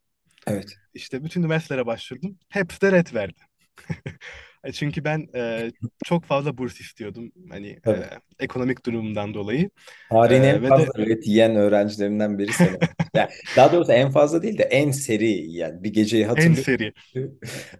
Evet. 0.47 0.79
İşte 0.93 1.23
bütün 1.23 1.41
üniversitelere 1.43 1.85
başvurdum. 1.85 2.39
Hepsi 2.49 2.81
de 2.81 2.91
red 2.91 3.13
verdi. 3.13 3.41
E, 4.63 4.71
Çünkü 4.71 5.03
ben 5.03 5.27
e, 5.35 5.71
çok 6.05 6.25
fazla 6.25 6.57
burs 6.57 6.81
istiyordum. 6.81 7.31
Hani 7.49 7.67
e, 7.69 7.79
Tabii. 7.83 8.09
ekonomik 8.39 8.85
durumumdan 8.85 9.33
dolayı. 9.33 9.69
Tarihin 10.09 10.43
en 10.43 10.61
E, 10.63 10.75
de 10.75 10.75
fazla 10.75 10.91
ret 10.97 11.27
yiyen 11.27 11.55
öğrencilerinden 11.55 12.39
biri 12.39 12.53
sen. 12.53 12.77
Yani 13.15 13.29
daha 13.55 13.71
doğrusu 13.71 13.91
en 13.91 14.09
fazla 14.11 14.41
değil 14.41 14.57
de 14.57 14.63
en 14.63 14.91
seri 14.91 15.25
yiyen. 15.25 15.83
Bir 15.83 15.93
geceyi 15.93 16.25
en 16.35 16.53
hatırlıyorum. 16.53 16.55
seri. 16.55 16.93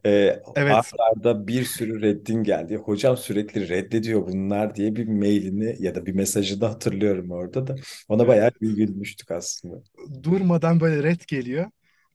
Ee, 0.05 0.41
ard 0.69 0.85
Evet. 0.85 0.93
arda 1.11 1.47
bir 1.47 1.63
sürü 1.63 2.01
reddin 2.01 2.43
geldi. 2.43 2.75
Hocam 2.75 3.17
sürekli 3.17 3.69
reddediyor 3.69 4.27
bunlar 4.27 4.75
diye 4.75 4.95
bir 4.95 5.07
mailini 5.07 5.75
ya 5.79 5.95
da 5.95 6.05
bir 6.05 6.13
mesajı 6.15 6.61
da 6.61 6.69
hatırlıyorum 6.69 7.31
orada 7.31 7.67
da. 7.67 7.79
Ona 8.09 8.27
Evet. 8.27 8.27
bayağı 8.27 8.51
gülmüştük 8.61 9.31
aslında. 9.31 9.83
durmadan 10.23 10.79
böyle 10.79 11.03
red 11.03 11.21
geliyor. 11.27 11.71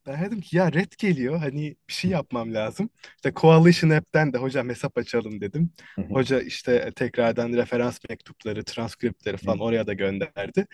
Ben 0.06 0.24
dedim 0.24 0.40
ki 0.40 0.56
ya 0.56 0.72
red 0.72 0.92
geliyor 0.98 1.38
hani 1.38 1.76
bir 1.88 1.92
şey 1.92 2.10
yapmam 2.10 2.54
lazım. 2.54 2.90
İşte 3.16 3.32
Coalition 3.36 3.90
App'ten 3.90 4.32
de 4.32 4.38
hocam 4.38 4.68
hesap 4.68 4.98
açalım 4.98 5.40
dedim. 5.40 5.70
Hı 5.98 6.02
hı, 6.02 6.08
Hoca 6.12 6.40
işte 6.40 6.92
tekrardan 6.96 7.52
referans 7.52 7.98
mektupları, 8.08 8.64
transkriptleri 8.64 9.36
hı 9.42 9.46
falan 9.46 9.58
oraya 9.60 9.86
da 9.86 9.92
gönderdi. 9.92 10.66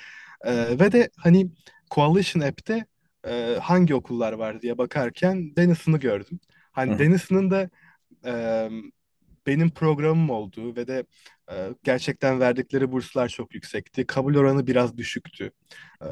Ee, 0.44 0.80
ve 0.80 0.92
de 0.92 1.10
hani 1.16 1.50
Coalition 1.90 2.42
App'te 2.42 2.86
e, 3.28 3.56
hangi 3.62 3.94
okullar 3.94 4.32
var 4.32 4.62
diye 4.62 4.78
bakarken 4.78 5.56
Denison'ı 5.56 5.98
gördüm. 5.98 6.40
Hani 6.72 6.92
hı 6.92 6.98
Denison'ın 6.98 7.50
da 7.50 7.70
e, 8.26 8.70
benim 9.46 9.70
programım 9.70 10.30
olduğu 10.30 10.76
ve 10.76 10.86
de 10.86 11.04
e, 11.52 11.68
gerçekten 11.84 12.40
verdikleri 12.40 12.92
burslar 12.92 13.28
çok 13.28 13.54
yüksekti. 13.54 14.06
Kabul 14.06 14.34
oranı 14.34 14.66
biraz 14.66 14.96
düşüktü. 14.96 15.52
Ee, 16.04 16.06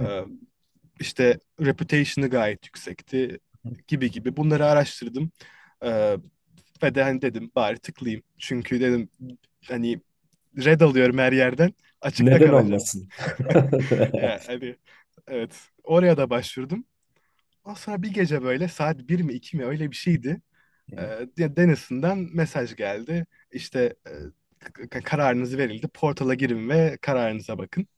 işte 1.01 1.39
reputation'ı 1.61 2.31
gayet 2.31 2.67
yüksekti 2.67 3.39
gibi 3.89 4.11
gibi. 4.11 4.37
Bunları 4.37 4.67
araştırdım. 4.67 5.33
Ee, 5.85 6.17
ve 6.83 6.95
de 6.95 7.03
hani 7.03 7.23
dedim 7.23 7.51
bari 7.57 7.79
tıklayayım. 7.79 8.23
Çünkü 8.39 8.81
dedim 8.81 9.09
hani 9.69 10.01
red 10.59 10.81
alıyorum 10.81 11.19
her 11.19 11.33
yerden. 11.33 11.75
Açıkta 12.01 12.25
Neden 12.25 12.41
kalacağım. 12.41 12.67
olmasın? 12.67 13.09
Yani 14.17 14.41
hani 14.47 14.77
evet. 15.29 15.61
Oraya 15.85 16.17
da 16.17 16.31
başvurdum. 16.31 16.85
Ondan 17.65 17.75
sonra 17.77 18.03
bir 18.03 18.15
gece 18.15 18.43
böyle 18.43 18.69
saat 18.69 18.99
bir 19.09 19.21
mi 19.21 19.33
2 19.33 19.57
mi 19.57 19.65
öyle 19.65 19.91
bir 19.91 19.97
şeydi. 19.97 20.43
Ee, 20.99 21.29
Denison'dan 21.39 22.19
mesaj 22.35 22.77
geldi. 22.77 23.27
İşte 23.53 23.95
e, 24.93 25.01
kararınız 25.01 25.59
verildi. 25.59 25.89
Portala 25.89 26.35
girin 26.35 26.69
ve 26.69 26.99
kararınıza 27.03 27.59
bakın. 27.59 27.89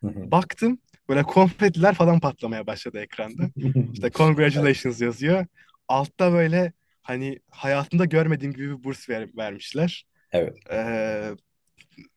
Hı 0.00 0.06
hı. 0.06 0.30
Baktım 0.30 0.78
böyle 1.10 1.24
konfetiler 1.24 1.94
falan 1.96 2.20
patlamaya 2.20 2.68
başladı 2.68 3.00
ekranda. 3.00 3.50
İşte 3.94 4.10
congratulations 4.12 5.02
yazıyor. 5.02 5.46
Altta 5.88 6.32
böyle 6.34 6.74
hani 7.02 7.40
hayatımda 7.50 8.06
görmediğim 8.06 8.54
gibi 8.54 8.78
bir 8.78 8.84
burs 8.84 9.10
ver- 9.10 9.36
vermişler. 9.38 10.06
Evet, 10.32 10.58
Ee, 10.72 11.30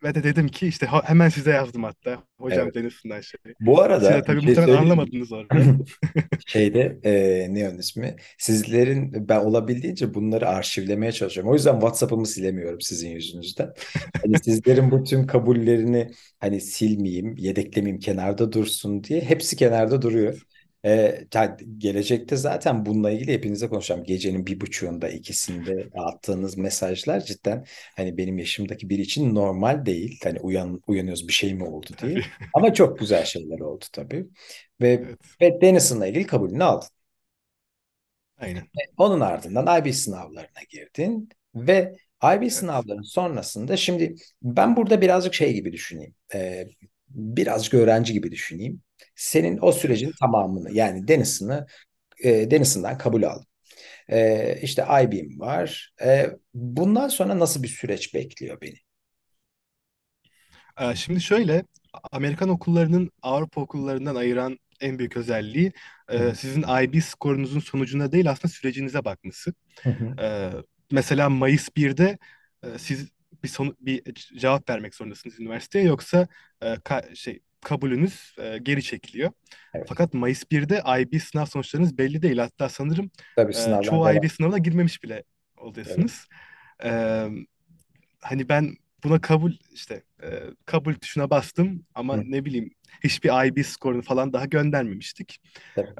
ve 0.04 0.16
de 0.16 0.24
dedim 0.24 0.48
ki 0.48 0.68
işte 0.68 0.88
hemen 0.88 1.30
size 1.30 1.52
yazdım 1.52 1.84
hatta. 1.84 2.24
Hocam 2.38 2.64
evet. 2.64 2.76
Denizli'den 2.76 3.22
şey. 3.22 3.40
Bu 3.60 3.78
Siz 4.00 4.12
arada 4.12 4.18
bir 4.18 4.24
tabii 4.24 4.42
şey 4.42 4.50
muhtemelen 4.50 4.78
anlamadınız 4.78 5.32
orada. 5.32 5.56
Şeyde 6.48 7.00
e, 7.04 7.48
ne 7.54 7.70
onun 7.70 7.78
ismi? 7.78 8.16
Sizlerin 8.38 9.30
ben 9.30 9.40
olabildiğince 9.40 10.14
bunları 10.14 10.50
arşivlemeye 10.50 11.12
çalışıyorum. 11.12 11.52
O 11.52 11.56
yüzden 11.56 11.74
WhatsApp'ımı 11.74 12.28
silemiyorum 12.28 12.82
sizin 12.82 13.10
yüzünüzden. 13.10 13.74
Hani 14.22 14.40
sizlerin 14.44 14.92
bu 14.92 15.04
tüm 15.04 15.28
kabullerini 15.28 16.12
hani 16.40 16.62
silmeyeyim, 16.62 17.36
yedeklemeyeyim, 17.38 18.00
kenarda 18.00 18.52
dursun 18.52 19.04
diye 19.04 19.22
hepsi 19.22 19.56
kenarda 19.56 20.02
duruyor. 20.02 20.42
E, 20.86 21.26
ta- 21.32 21.58
gelecekte 21.78 22.36
zaten 22.36 22.86
bununla 22.86 23.12
ilgili 23.12 23.34
hepinize 23.34 23.68
konuşacağım. 23.70 24.04
Gecenin 24.04 24.46
bir 24.48 24.62
buçuğunda, 24.62 25.10
ikisinde 25.10 25.90
attığınız 25.96 26.58
mesajlar 26.58 27.20
cidden 27.26 27.66
hani 27.96 28.18
benim 28.18 28.38
yaşımdaki 28.38 28.90
biri 28.90 29.02
için 29.02 29.36
normal 29.36 29.86
değil. 29.86 30.20
Hani 30.24 30.40
uyan, 30.40 30.82
uyanıyoruz 30.88 31.28
bir 31.28 31.34
şey 31.34 31.54
mi 31.54 31.64
oldu 31.66 31.88
diye. 32.02 32.26
Ama 32.54 32.74
çok 32.74 33.00
güzel 33.00 33.26
şeyler 33.26 33.60
oldu 33.60 33.86
tabii. 33.94 34.26
Ve 34.82 35.08
Evet. 35.08 35.20
ve 35.42 35.62
Denison'la 35.62 36.08
ilgili 36.08 36.26
kabulünü 36.28 36.64
aldın. 36.64 36.90
Aynen. 38.38 38.68
Onun 38.98 39.20
ardından 39.20 39.82
IB 39.82 39.94
sınavlarına 39.94 40.64
girdin 40.70 41.30
ve 41.56 41.96
IB 42.24 42.50
Evet. 42.50 42.52
sınavların 42.52 43.02
sonrasında 43.02 43.78
şimdi 43.78 44.16
ben 44.42 44.76
burada 44.76 45.02
birazcık 45.02 45.34
şey 45.34 45.54
gibi 45.54 45.72
düşüneyim. 45.74 46.16
Ee, 46.34 46.68
birazcık 47.14 47.74
öğrenci 47.74 48.14
gibi 48.14 48.32
düşüneyim. 48.32 48.82
Senin 49.16 49.60
o 49.62 49.72
sürecin 49.72 50.12
tamamını 50.22 50.72
yani 50.74 51.08
Denison'ı 51.08 51.68
e, 52.24 52.52
Denison'dan 52.52 52.98
kabul 52.98 53.24
aldın. 53.24 53.46
Ee, 54.10 54.60
işte 54.64 54.84
IB'm 55.04 55.40
var. 55.40 55.94
Ee, 56.04 56.32
bundan 56.54 57.08
sonra 57.08 57.40
nasıl 57.40 57.64
bir 57.64 57.68
süreç 57.68 58.14
bekliyor 58.16 58.62
beni? 58.62 58.76
Ee, 60.80 60.96
Şimdi 60.96 61.22
şöyle, 61.22 61.64
Amerikan 62.12 62.50
okullarının 62.50 63.12
Avrupa 63.22 63.62
okullarından 63.62 64.16
ayıran 64.16 64.60
en 64.82 65.00
büyük 65.00 65.18
özelliği 65.18 65.72
e, 66.10 66.34
sizin 66.36 66.62
IB 66.84 67.02
skorunuzun 67.02 67.60
sonucuna 67.60 68.12
değil 68.12 68.32
aslında 68.32 68.48
sürecinize 68.54 69.06
bakması. 69.06 69.54
hı 69.84 69.90
hı, 69.90 70.20
Ee, 70.22 70.52
mesela 70.92 71.30
Mayıs 71.30 71.70
1'de 71.78 72.20
e, 72.64 72.80
siz 72.80 73.10
bir 73.44 73.48
sonu, 73.50 73.76
bir 73.80 74.14
cevap 74.40 74.70
vermek 74.70 74.96
zorundasınız 74.96 75.40
üniversiteye 75.40 75.86
yoksa 75.86 76.28
e, 76.62 76.66
ka- 76.74 77.16
şey 77.16 77.40
kabulünüz 77.62 78.36
e, 78.40 78.58
geri 78.58 78.84
çekiliyor. 78.84 79.32
Evet. 79.74 79.90
Fakat 79.90 80.14
Mayıs 80.14 80.52
1'de 80.52 80.84
IB 81.02 81.20
sınav 81.20 81.46
sonuçlarınız 81.46 81.98
belli 81.98 82.22
değil. 82.22 82.38
Hatta 82.38 82.70
sanırım 82.70 83.12
Tabii 83.36 83.54
e, 83.56 83.60
çoğu. 83.82 84.12
IB 84.16 84.30
sınavına 84.30 84.58
girmemiş 84.58 85.04
bile 85.04 85.24
Evet. 85.86 86.08
oluyorsunuz. 86.08 86.28
Ee, 86.84 87.28
hani 88.22 88.50
ben 88.50 88.76
buna 89.04 89.22
kabul 89.22 89.54
işte 89.72 90.04
e, 90.24 90.28
kabul 90.66 90.94
tuşuna 90.94 91.30
bastım 91.30 91.86
ama 91.96 92.18
Hı, 92.18 92.24
ne 92.24 92.46
bileyim 92.46 92.72
hiçbir 93.04 93.46
IB 93.48 93.64
skorunu 93.64 94.02
falan 94.02 94.34
daha 94.34 94.46
göndermemiştik. 94.46 95.40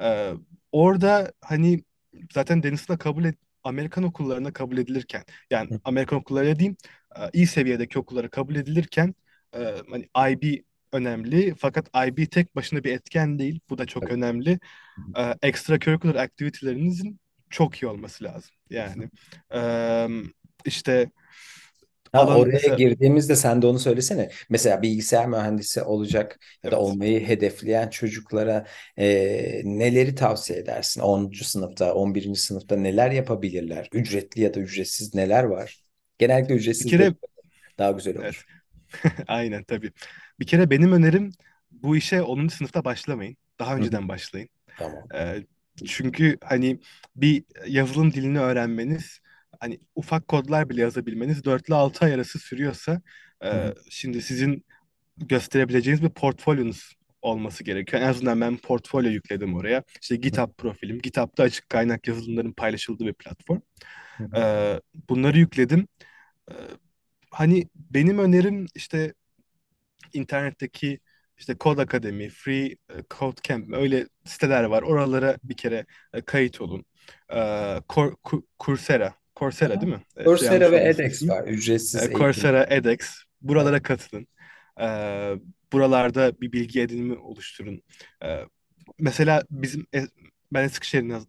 Ee, 0.02 0.32
orada 0.72 1.32
hani 1.40 1.84
zaten 2.32 2.62
Denizli'de 2.62 2.98
kabul 2.98 3.24
et, 3.24 3.38
Amerikan 3.64 4.04
okullarına 4.04 4.52
kabul 4.52 4.78
edilirken 4.78 5.24
yani 5.50 5.70
Hı, 5.70 5.80
Amerikan 5.84 6.18
okulları 6.18 6.58
diyeyim 6.58 6.76
e, 6.86 7.03
iyi 7.32 7.46
seviyedeki 7.46 7.98
okullara 7.98 8.28
kabul 8.30 8.56
edilirken 8.56 9.14
e, 9.56 9.74
hani 9.90 10.08
IB 10.32 10.62
önemli 10.92 11.54
fakat 11.58 11.88
IB 12.08 12.26
tek 12.30 12.56
başına 12.56 12.84
bir 12.84 12.92
etken 12.92 13.38
değil. 13.38 13.60
Bu 13.70 13.78
da 13.78 13.86
çok 13.86 14.02
tabii. 14.02 14.14
önemli. 14.14 14.60
Hı 14.96 15.20
hı. 15.20 15.34
E, 15.42 15.48
extracurricular 15.48 16.14
activity'lerinizin 16.14 17.20
çok 17.50 17.82
iyi 17.82 17.86
olması 17.86 18.24
lazım. 18.24 18.50
Yani 18.70 19.10
e, 19.54 19.60
işte 20.64 21.10
Ha, 22.14 22.20
alan 22.20 22.36
oraya 22.36 22.52
mesela 22.52 22.76
girdiğimizde 22.76 23.36
sen 23.36 23.62
de 23.62 23.66
onu 23.66 23.78
söylesene. 23.78 24.30
Mesela 24.50 24.82
bilgisayar 24.82 25.26
mühendisi 25.28 25.82
olacak 25.82 26.38
ya 26.62 26.70
da 26.70 26.76
evet 26.76 26.82
olmayı 26.82 27.26
hedefleyen 27.28 27.88
çocuklara 27.90 28.66
e, 28.98 29.06
neleri 29.64 30.14
tavsiye 30.14 30.58
edersin? 30.58 31.00
10. 31.00 31.44
sınıfta, 31.44 31.94
11. 31.94 32.40
sınıfta 32.40 32.76
neler 32.76 33.10
yapabilirler? 33.10 33.88
Ücretli 33.92 34.40
ya 34.40 34.54
da 34.54 34.60
ücretsiz 34.60 35.14
neler 35.14 35.44
var? 35.44 35.83
Genellikle 36.18 36.54
bir 36.54 36.60
ücretsiz 36.60 36.86
de 36.86 36.90
kere 36.90 37.14
daha 37.78 37.90
güzel 37.90 38.14
evet 38.14 38.24
olur. 38.24 38.46
aynen 39.26 39.64
tabii. 39.64 39.92
Bir 40.40 40.46
kere 40.46 40.70
benim 40.70 40.92
önerim 40.92 41.32
bu 41.70 41.96
işe 41.96 42.22
10. 42.22 42.48
sınıfta 42.48 42.84
başlamayın. 42.84 43.36
Daha 43.58 43.72
hı. 43.72 43.76
önceden 43.76 44.08
başlayın. 44.08 44.48
Tamam. 44.78 45.02
Ee, 45.14 45.44
çünkü 45.86 46.36
hani 46.44 46.80
bir 47.16 47.44
yazılım 47.66 48.12
dilini 48.12 48.40
öğrenmeniz 48.40 49.20
hani 49.60 49.80
ufak 49.94 50.28
kodlar 50.28 50.70
bile 50.70 50.80
yazabilmeniz 50.80 51.44
4 51.44 51.68
ile 51.68 51.74
6 51.74 52.04
ay 52.04 52.14
arası 52.14 52.38
sürüyorsa 52.38 53.02
e, 53.44 53.74
şimdi 53.90 54.22
sizin 54.22 54.64
gösterebileceğiniz 55.16 56.02
bir 56.02 56.08
portfolyonuz 56.08 56.94
olması 57.24 57.64
gerekiyor. 57.64 58.02
En 58.02 58.06
azından 58.08 58.40
ben 58.40 58.56
portfolyo 58.56 59.10
yükledim 59.10 59.54
oraya. 59.54 59.82
İşte 60.02 60.16
GitHub 60.16 60.50
profilim. 60.58 60.98
GitHub'da 60.98 61.42
açık 61.42 61.68
kaynak 61.68 62.08
yazılımların 62.08 62.52
paylaşıldığı 62.52 63.06
bir 63.06 63.14
platform. 63.14 63.60
Ee, 64.36 64.80
bunları 65.08 65.38
yükledim. 65.38 65.88
Ee, 66.50 66.54
hani 67.30 67.68
benim 67.74 68.18
önerim 68.18 68.66
işte 68.74 69.14
internetteki 70.12 70.98
işte 71.38 71.56
Code 71.60 71.82
Akademi, 71.82 72.28
Free 72.28 72.66
e, 72.66 72.94
Code 73.18 73.40
Camp 73.42 73.74
öyle 73.74 74.06
siteler 74.24 74.64
var. 74.64 74.82
Oralara 74.82 75.36
bir 75.44 75.56
kere 75.56 75.86
e, 76.12 76.20
kayıt 76.20 76.60
olun. 76.60 76.84
Ee, 77.34 77.80
Coursera, 78.60 79.14
Coursera 79.36 79.80
değil 79.80 79.92
mi? 79.92 80.02
Evet, 80.16 80.26
Coursera 80.26 80.72
ve 80.72 80.88
edX 80.88 81.28
var. 81.28 81.48
Ücretsiz 81.48 81.94
Ee, 81.94 82.04
eğitim. 82.04 82.18
Coursera, 82.18 82.66
edX. 82.70 83.22
Buralara 83.42 83.82
katılın. 83.82 84.26
Ee, 84.80 85.34
buralarda 85.72 86.40
bir 86.40 86.52
bilgi 86.52 86.80
edinimi 86.80 87.18
oluşturun. 87.18 87.82
Ee, 88.24 88.44
mesela 88.98 89.42
bizim 89.50 89.86
e- 89.94 90.08
ben 90.52 90.64
Eskişehir'in 90.64 91.26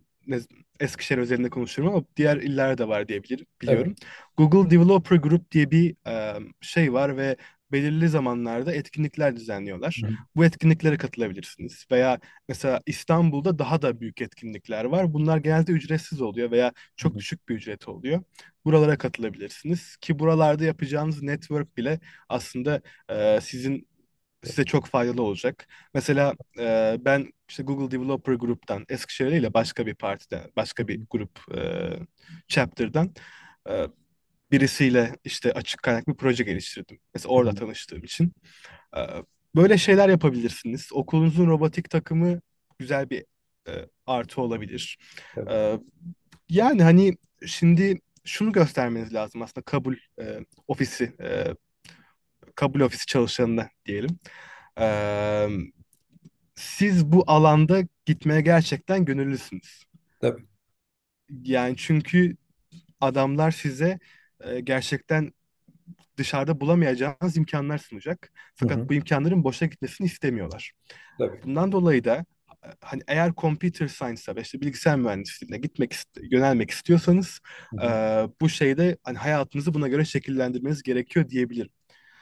Eskişehir 0.80 1.20
özelinde 1.20 1.50
konuşuyorum 1.50 1.96
ama 1.96 2.06
diğer 2.18 2.38
iller 2.38 2.78
de 2.78 2.88
var 2.88 3.08
diyebilirim, 3.08 3.46
Tabii. 3.66 3.66
biliyorum. 3.76 3.96
Google 4.38 4.70
Developer 4.70 5.16
Group 5.18 5.52
diye 5.52 5.72
bir 5.72 5.96
e, 6.08 6.34
şey 6.62 6.94
var 6.94 7.18
ve 7.18 7.38
belirli 7.76 8.10
zamanlarda 8.10 8.74
etkinlikler 8.74 9.36
düzenliyorlar. 9.36 10.02
Hı. 10.06 10.12
Bu 10.36 10.46
etkinliklere 10.46 10.98
katılabilirsiniz. 10.98 11.86
Veya 11.92 12.20
mesela 12.50 12.82
İstanbul'da 12.86 13.60
daha 13.60 13.82
da 13.82 14.00
büyük 14.00 14.22
etkinlikler 14.22 14.86
var. 14.86 15.14
Bunlar 15.14 15.38
genelde 15.38 15.72
ücretsiz 15.72 16.22
oluyor 16.22 16.52
veya 16.52 16.74
çok 16.98 17.14
hı. 17.14 17.18
düşük 17.18 17.50
bir 17.50 17.56
ücret 17.56 17.88
oluyor. 17.88 18.24
Buralara 18.66 18.98
katılabilirsiniz 18.98 19.98
ki 19.98 20.20
buralarda 20.20 20.64
yapacağınız 20.66 21.22
network 21.24 21.78
bile 21.78 22.00
aslında 22.30 22.82
e, 23.10 23.40
sizin 23.42 23.88
size 24.44 24.64
çok 24.64 24.88
faydalı 24.88 25.22
olacak. 25.22 25.68
Mesela 25.94 26.34
e, 26.60 26.98
ben 27.00 27.34
işte 27.50 27.64
Google 27.64 27.92
Developer 27.92 28.34
Group'tan 28.34 28.86
Eskişehir 28.90 29.32
ile 29.32 29.54
başka 29.54 29.86
bir 29.86 29.96
partiden, 29.96 30.52
başka 30.56 30.88
bir 30.88 31.02
grup 31.10 31.56
e, 31.58 31.90
chapter'dan 32.48 33.14
e, 33.70 33.88
birisiyle 34.52 35.16
işte 35.24 35.52
açık 35.52 35.84
kaynak 35.84 36.08
bir 36.08 36.14
proje 36.14 36.44
geliştirdim. 36.44 37.00
Mesela 37.14 37.34
orada 37.34 37.54
tanıştığım 37.54 38.04
için. 38.04 38.34
E, 38.98 39.00
böyle 39.56 39.78
şeyler 39.78 40.10
yapabilirsiniz. 40.10 40.90
Okulunuzun 40.94 41.48
robotik 41.48 41.90
takımı 41.90 42.42
güzel 42.80 43.10
bir 43.10 43.26
e, 43.68 43.72
artı 44.08 44.42
olabilir. 44.42 44.98
Tabii. 45.36 45.52
E, 45.52 45.80
yani 46.50 46.84
hani 46.84 47.18
şimdi 47.46 48.00
şunu 48.26 48.52
göstermeniz 48.52 49.14
lazım 49.14 49.42
aslında 49.42 49.66
kabul 49.66 49.96
e, 50.22 50.40
ofisi 50.68 51.14
e, 51.22 51.56
kabul 52.56 52.80
ofisi 52.80 53.06
çalışanına 53.06 53.70
diyelim. 53.86 54.20
Ee, 54.80 55.48
siz 56.56 57.06
bu 57.06 57.24
alanda 57.28 57.84
gitmeye 58.06 58.42
gerçekten 58.42 59.06
gönüllüsünüz. 59.06 59.84
Tabii. 60.22 60.46
Yani 61.44 61.78
çünkü 61.78 62.38
adamlar 63.02 63.52
size 63.52 64.00
e, 64.40 64.60
gerçekten 64.60 65.32
dışarıda 66.18 66.60
bulamayacağınız 66.60 67.38
imkanlar 67.38 67.78
sunacak. 67.78 68.32
Hı 68.34 68.40
Fakat 68.56 68.78
hı. 68.78 68.90
bu 68.90 68.94
imkanların 68.94 69.44
boşa 69.44 69.66
gitmesini 69.66 70.08
istemiyorlar. 70.08 70.72
Tabii. 71.20 71.42
Bundan 71.44 71.72
dolayı 71.72 72.04
da 72.04 72.26
e, 72.66 72.68
hani 72.82 73.02
eğer 73.08 73.34
computer 73.38 73.88
science'a 73.88 74.36
ve 74.36 74.42
işte 74.42 74.62
bilgisayar 74.62 74.96
mühendisliğine 74.98 75.58
gitmek 75.58 75.96
yönelmek 76.32 76.72
istiyorsanız 76.72 77.40
Hı 77.70 77.86
e, 77.86 77.88
hı. 77.88 78.32
bu 78.42 78.50
şeyde 78.50 78.98
hani 79.04 79.18
hayatınızı 79.18 79.74
buna 79.74 79.88
göre 79.88 80.06
şekillendirmeniz 80.06 80.84
gerekiyor 80.84 81.30
diyebilirim. 81.30 81.70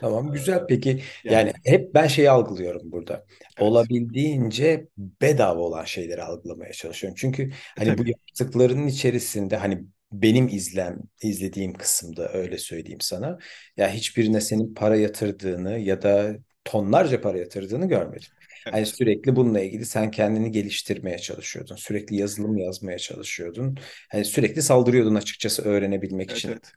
Tamam 0.02 0.32
güzel. 0.32 0.66
Peki 0.68 0.90
yani 1.24 1.34
yani 1.36 1.54
hep 1.66 1.94
ben 1.94 2.08
şeyi 2.08 2.30
algılıyorum 2.30 2.92
burada. 2.92 3.26
evet. 3.60 3.70
Olabildiğince 3.70 4.88
bedava 4.98 5.60
olan 5.60 5.86
şeyleri 5.86 6.24
algılamaya 6.24 6.74
çalışıyorum. 6.74 7.16
Çünkü 7.20 7.52
hani 7.78 7.98
bu 7.98 7.98
tabii. 7.98 8.10
yaptıklarının 8.10 8.88
içerisinde 8.88 9.58
hani 9.58 9.84
benim 10.14 10.48
izlem 10.48 11.00
izlediğim 11.24 11.74
kısımda 11.74 12.34
öyle 12.34 12.58
söyleyeyim 12.58 13.02
sana. 13.02 13.40
Ya 13.78 13.92
hiçbirine 13.94 14.42
senin 14.42 14.74
para 14.74 14.96
yatırdığını 14.98 15.80
ya 15.80 16.02
da 16.02 16.36
tonlarca 16.66 17.22
para 17.22 17.38
yatırdığını 17.38 17.88
görmedim. 17.88 18.30
Hani 18.70 18.86
Evet. 18.86 18.88
sürekli 18.88 19.36
bununla 19.36 19.60
ilgili 19.62 19.86
sen 19.86 20.12
kendini 20.12 20.52
geliştirmeye 20.52 21.18
çalışıyordun. 21.20 21.76
Sürekli 21.76 22.16
yazılım 22.16 22.58
yazmaya 22.58 22.98
çalışıyordun. 23.00 23.78
Hani 24.12 24.26
sürekli 24.26 24.62
saldırıyordun 24.62 25.16
açıkçası 25.16 25.62
öğrenebilmek 25.64 26.32
Evet 26.32 26.32
için 26.32 26.50
evet. 26.50 26.74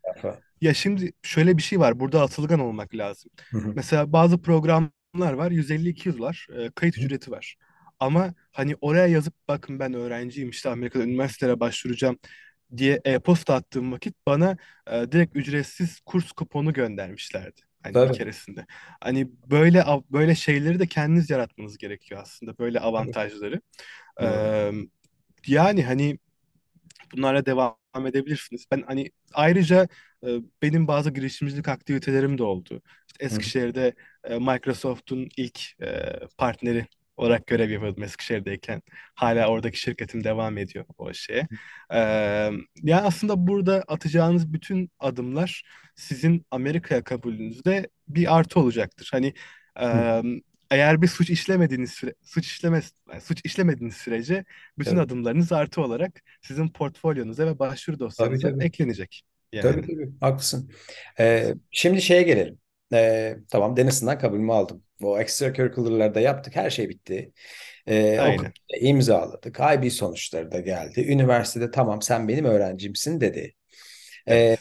Ya 0.60 0.74
şimdi 0.74 1.12
şöyle 1.22 1.56
bir 1.56 1.62
şey 1.62 1.80
var. 1.80 2.00
Burada 2.00 2.22
atılgan 2.22 2.60
olmak 2.60 2.94
lazım. 2.94 3.30
Hı 3.52 3.58
hı. 3.58 3.76
Mesela 3.76 4.12
bazı 4.12 4.42
programlar 4.42 5.32
var. 5.32 5.50
150-200 5.50 6.20
var. 6.20 6.46
e, 6.58 6.70
kayıt 6.70 6.96
Hı 6.96 7.00
ücreti 7.02 7.30
var. 7.30 7.56
Ama 8.00 8.34
hani 8.52 8.76
oraya 8.80 9.06
yazıp 9.06 9.34
bakın 9.48 9.78
ben 9.78 9.94
öğrenciyim 9.94 10.50
işte 10.50 10.68
Amerika'da 10.70 11.04
üniversitelere 11.04 11.60
başvuracağım 11.60 12.18
diye 12.76 13.00
e-posta 13.04 13.54
attığım 13.54 13.92
vakit 13.92 14.14
bana 14.26 14.56
e, 14.90 15.12
direkt 15.12 15.36
ücretsiz 15.36 16.00
kurs 16.00 16.32
kuponu 16.32 16.72
göndermişlerdi. 16.72 17.60
Hani 17.82 18.02
bir 18.02 18.08
Tabii. 18.08 18.18
keresinde. 18.18 18.66
Hani 19.00 19.28
böyle 19.50 19.84
böyle 20.10 20.34
şeyleri 20.34 20.78
de 20.78 20.86
kendiniz 20.86 21.30
yaratmanız 21.30 21.78
gerekiyor 21.78 22.20
aslında. 22.22 22.58
Böyle 22.58 22.78
Tabii. 22.78 22.86
avantajları. 22.88 23.60
Doğru. 24.20 24.28
Ee, 24.28 24.72
yani 25.46 25.84
hani 25.84 26.18
bunlarla 27.16 27.46
devam 27.46 27.76
edebilirsiniz. 28.06 28.66
Ben 28.72 28.82
hani 28.86 29.10
ayrıca 29.34 29.88
e, 30.26 30.28
benim 30.62 30.88
bazı 30.88 31.10
girişimcilik 31.10 31.68
aktivitelerim 31.68 32.38
de 32.38 32.42
oldu. 32.42 32.82
İşte. 33.06 33.24
Eskişehir'de 33.26 33.94
e, 34.24 34.38
Microsoft'un 34.38 35.28
ilk 35.36 35.80
e, 35.82 36.20
partneri 36.38 36.86
olarak 37.16 37.46
görev 37.46 37.70
yapıyordum 37.70 38.02
Eskişehir'deyken. 38.02 38.82
Hala 39.14 39.48
oradaki 39.48 39.80
şirketim 39.80 40.24
devam 40.24 40.58
ediyor 40.58 40.84
o 40.98 41.12
şeye. 41.14 41.48
Ee, 41.92 41.98
yani 42.82 43.02
aslında 43.02 43.46
burada 43.46 43.84
atacağınız 43.88 44.52
bütün 44.52 44.90
adımlar 44.98 45.62
sizin 45.94 46.46
Amerika'ya 46.50 47.04
kabulünüzde 47.04 47.88
bir 48.08 48.36
artı 48.38 48.60
olacaktır. 48.60 49.08
Hani 49.12 49.34
e, 49.80 50.22
eğer 50.70 51.02
bir 51.02 51.06
suç 51.08 51.30
işlemediğiniz 51.30 51.90
süre, 51.90 52.14
suç 52.22 52.46
işlemez 52.46 52.92
yani 53.10 53.20
suç 53.20 53.40
işlemediğiniz 53.44 53.96
sürece 53.96 54.44
bütün 54.78 54.96
Tabii. 54.96 55.00
adımlarınız 55.00 55.52
artı 55.52 55.82
olarak 55.82 56.20
sizin 56.42 56.68
portfolyonuza 56.68 57.46
ve 57.46 57.58
başvuru 57.58 57.98
Tabii 58.18 58.38
dosyanıza 58.38 58.38
tabii. 58.40 58.64
eklenecek. 58.64 59.22
Tabii 59.60 59.80
Yani 59.80 59.82
tabii. 59.82 60.10
Haklısın. 60.20 60.70
evet. 61.16 61.56
Ee, 61.56 61.60
şimdi 61.70 62.02
şeye 62.02 62.22
gelelim. 62.22 62.58
Ee, 62.92 63.36
tamam 63.50 63.76
Denison'dan 63.76 64.18
kabulümü 64.18 64.52
aldım. 64.52 64.82
O 65.02 65.18
extracurricular'da 65.18 66.20
yaptık. 66.20 66.56
Her 66.56 66.70
şey 66.70 66.88
bitti. 66.88 67.32
Ee, 67.86 68.18
Aynen. 68.20 68.52
imzaladık. 68.80 69.60
IB 69.60 69.90
sonuçları 69.90 70.52
da 70.52 70.60
geldi. 70.60 71.00
Üniversitede 71.00 71.70
tamam 71.70 72.02
sen 72.02 72.28
benim 72.28 72.44
öğrencimsin 72.44 73.20
dedi. 73.20 73.54
Ee, 74.28 74.56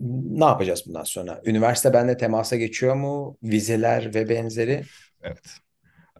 ne 0.00 0.44
yapacağız 0.44 0.84
bundan 0.86 1.02
sonra? 1.04 1.40
Üniversite 1.44 1.92
benimle 1.92 2.16
temasa 2.16 2.56
geçiyor 2.56 2.94
mu? 2.94 3.38
Vizeler 3.42 4.14
ve 4.14 4.28
benzeri. 4.28 4.82
Evet. 5.22 5.58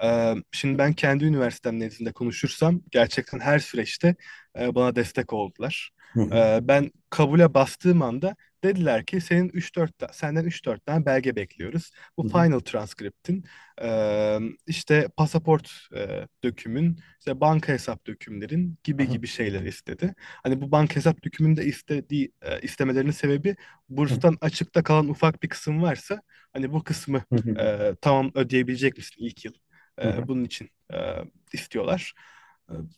Ee, 0.03 0.35
şimdi 0.53 0.79
ben 0.79 0.92
kendi 0.92 1.25
üniversitem 1.25 1.81
nezdinde 1.81 2.12
konuşursam 2.12 2.83
gerçekten 2.90 3.40
her 3.40 3.59
süreçte 3.59 4.14
e, 4.59 4.75
bana 4.75 4.96
destek 4.96 5.33
oldular. 5.33 5.90
Hı 6.12 6.20
hı. 6.20 6.35
Ee, 6.35 6.59
ben 6.62 6.90
kabule 7.11 7.55
bastığım 7.55 8.03
anda 8.03 8.37
dediler 8.67 9.05
ki 9.07 9.21
senin 9.21 9.49
3-4 9.49 9.99
ta- 9.99 10.13
senden 10.13 10.45
3-4 10.45 10.87
tane 10.87 11.07
belge 11.07 11.37
bekliyoruz. 11.37 11.91
Bu 12.19 12.23
Hı 12.23 12.27
hı. 12.27 12.33
final 12.33 12.61
transcript'in 12.61 13.45
e, 13.83 14.39
işte 14.67 15.09
pasaport 15.17 15.71
e, 15.95 16.29
dökümün, 16.45 17.01
işte 17.19 17.41
banka 17.41 17.73
hesap 17.73 18.07
dökümlerin 18.07 18.79
gibi 18.85 19.07
hı. 19.07 19.13
gibi 19.13 19.27
şeyler 19.27 19.63
istedi. 19.63 20.15
Hani 20.19 20.61
bu 20.61 20.73
banka 20.73 20.97
hesap 20.97 21.25
dökümünde 21.25 21.65
istediği 21.65 22.33
e, 22.43 22.61
istemelerinin 22.61 23.11
sebebi 23.11 23.57
burstan 23.89 24.39
açıkta 24.41 24.83
kalan 24.83 25.09
ufak 25.09 25.43
bir 25.43 25.49
kısım 25.49 25.83
varsa 25.83 26.23
hani 26.53 26.73
bu 26.73 26.85
kısmı 26.85 27.23
e, 27.59 27.95
tamam 28.01 28.31
ödeyebilecek 28.35 28.97
misin 28.97 29.15
ilk 29.19 29.45
yıl? 29.45 29.53
E, 30.03 30.29
bunun 30.29 30.45
için 30.45 30.71
e, 30.93 30.97
istiyorlar. 31.53 32.15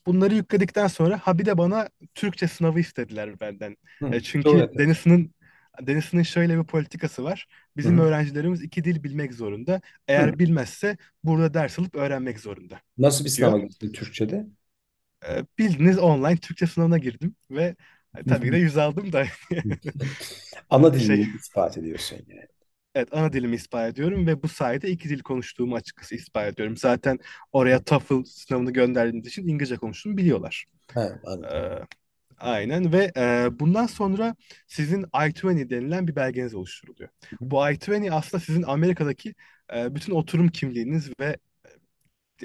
Bunları 0.06 0.34
yükledikten 0.34 0.86
sonra 0.86 1.18
ha 1.18 1.38
bir 1.38 1.46
de 1.46 1.58
bana 1.58 1.88
Türkçe 2.14 2.48
sınavı 2.48 2.80
istediler 2.80 3.40
benden. 3.40 3.76
Hı. 3.98 4.20
Çünkü. 4.20 4.70
Denizli'nin 4.78 5.34
Denizli'nin 5.82 6.22
şöyle 6.22 6.58
bir 6.58 6.64
politikası 6.64 7.24
var. 7.24 7.48
Hı 7.84 7.88
Bizim 7.88 7.98
hı. 7.98 8.00
öğrencilerimiz 8.00 8.62
iki 8.62 8.84
dil 8.84 9.02
bilmek 9.04 9.34
zorunda. 9.34 9.80
Hı. 10.16 10.22
Eğer 10.22 10.38
bilmezse 10.38 10.96
burada 11.24 11.54
ders 11.54 11.78
alıp 11.78 11.94
öğrenmek 11.94 12.40
zorunda 12.40 12.80
Nasıl 12.98 13.24
bir 13.24 13.30
diyor. 13.36 13.52
sınava 13.52 13.58
girdin 13.58 13.92
Türkçe'de? 13.92 14.46
E, 15.28 15.44
bildiğiniz 15.58 15.98
online 15.98 16.36
Türkçe 16.36 16.66
sınavına 16.66 16.98
girdim 16.98 17.36
ve 17.50 17.76
e, 18.16 18.24
Hı 18.26 18.30
tabii 18.30 18.46
ki 18.46 18.52
hı. 18.52 18.52
de 18.52 18.56
yüz 18.58 18.76
aldım 18.78 19.12
da 19.12 19.24
Ana 20.70 20.92
şey 20.96 21.20
dilini 21.20 21.36
ispat 21.36 21.78
ediyorsun 21.78 22.16
yani. 22.28 22.46
Evet 22.94 23.08
ana 23.14 23.32
dilimi 23.32 23.56
ispat 23.56 23.92
ediyorum 23.92 24.26
ve 24.26 24.42
bu 24.42 24.48
sayede 24.48 24.90
iki 24.90 25.08
dil 25.08 25.20
konuştuğumu 25.22 25.74
açıkçası 25.76 26.14
ispat 26.14 26.52
ediyorum. 26.52 26.76
Zaten 26.76 27.18
oraya 27.52 27.84
TOEFL 27.84 28.24
sınavını 28.24 28.72
gönderdiğimiz 28.72 29.26
için 29.26 29.48
İngilizce 29.48 29.76
konuştuğumu 29.76 30.16
biliyorlar. 30.16 30.64
Ha, 30.94 31.20
anladım. 31.24 31.52
Ee, 31.52 31.86
aynen 32.40 32.92
ve 32.92 33.12
e, 33.16 33.48
bundan 33.60 33.86
sonra 33.86 34.36
sizin 34.66 35.02
I-20 35.02 35.70
denilen 35.70 36.08
bir 36.08 36.16
belgeniz 36.16 36.54
oluşturuluyor. 36.54 37.08
Bu 37.40 37.70
I-20 37.70 38.10
aslında 38.12 38.44
sizin 38.44 38.62
Amerika'daki 38.62 39.34
e, 39.74 39.94
bütün 39.94 40.12
oturum 40.12 40.48
kimliğiniz 40.48 41.10
ve 41.20 41.36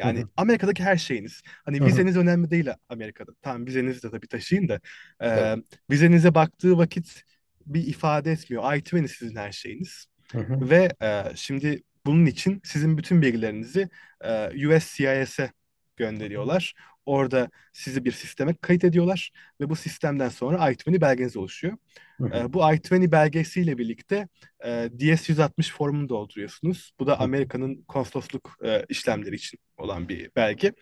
Hı 0.02 0.08
Yani 0.08 0.20
hı. 0.20 0.30
Amerika'daki 0.38 0.84
her 0.84 0.98
şeyiniz. 0.98 1.42
Hani 1.66 1.80
Hı 1.80 1.84
hı. 1.84 1.88
vizeniz 1.88 2.18
önemli 2.18 2.50
değil 2.52 2.68
Amerika'da. 2.90 3.32
Tamam 3.42 3.66
vizenizi 3.68 4.04
de 4.04 4.12
tabii 4.12 4.28
taşıyın 4.28 4.68
da. 4.70 4.80
E, 5.24 5.56
vizenize 5.92 6.36
baktığı 6.36 6.78
vakit 6.78 7.24
bir 7.66 7.88
ifade 7.88 8.32
etmiyor. 8.32 8.74
I-20 8.74 9.08
sizin 9.08 9.36
her 9.36 9.52
şeyiniz. 9.52 10.06
Hı 10.32 10.40
hı. 10.40 10.70
Ve 10.70 10.90
e, 11.02 11.24
şimdi 11.36 11.84
bunun 12.06 12.26
için 12.26 12.62
sizin 12.64 12.98
bütün 12.98 13.22
bilgilerinizi 13.22 13.90
e, 14.22 14.68
USCIS'e 14.68 15.52
gönderiyorlar. 15.98 16.74
Orada 17.06 17.50
sizi 17.74 18.06
bir 18.06 18.12
sisteme 18.12 18.56
kayıt 18.56 18.84
ediyorlar 18.84 19.32
ve 19.62 19.70
bu 19.70 19.76
sistemden 19.76 20.30
sonra 20.30 20.70
I-20 20.72 21.02
belgeniz 21.02 21.38
oluşuyor. 21.38 21.78
Hı 22.18 22.24
hı. 22.24 22.38
E, 22.38 22.54
bu 22.54 22.60
I-20 22.60 23.12
belgesiyle 23.12 23.78
birlikte 23.78 24.28
e, 24.64 24.70
DS-160 24.70 25.72
formunu 25.72 26.10
dolduruyorsunuz. 26.10 26.94
Bu 27.00 27.08
da 27.08 27.20
Amerika'nın 27.20 27.84
konsolosluk 27.88 28.58
e, 28.66 28.86
işlemleri 28.90 29.36
için 29.36 29.60
olan 29.78 30.10
bir 30.10 30.32
belge. 30.36 30.74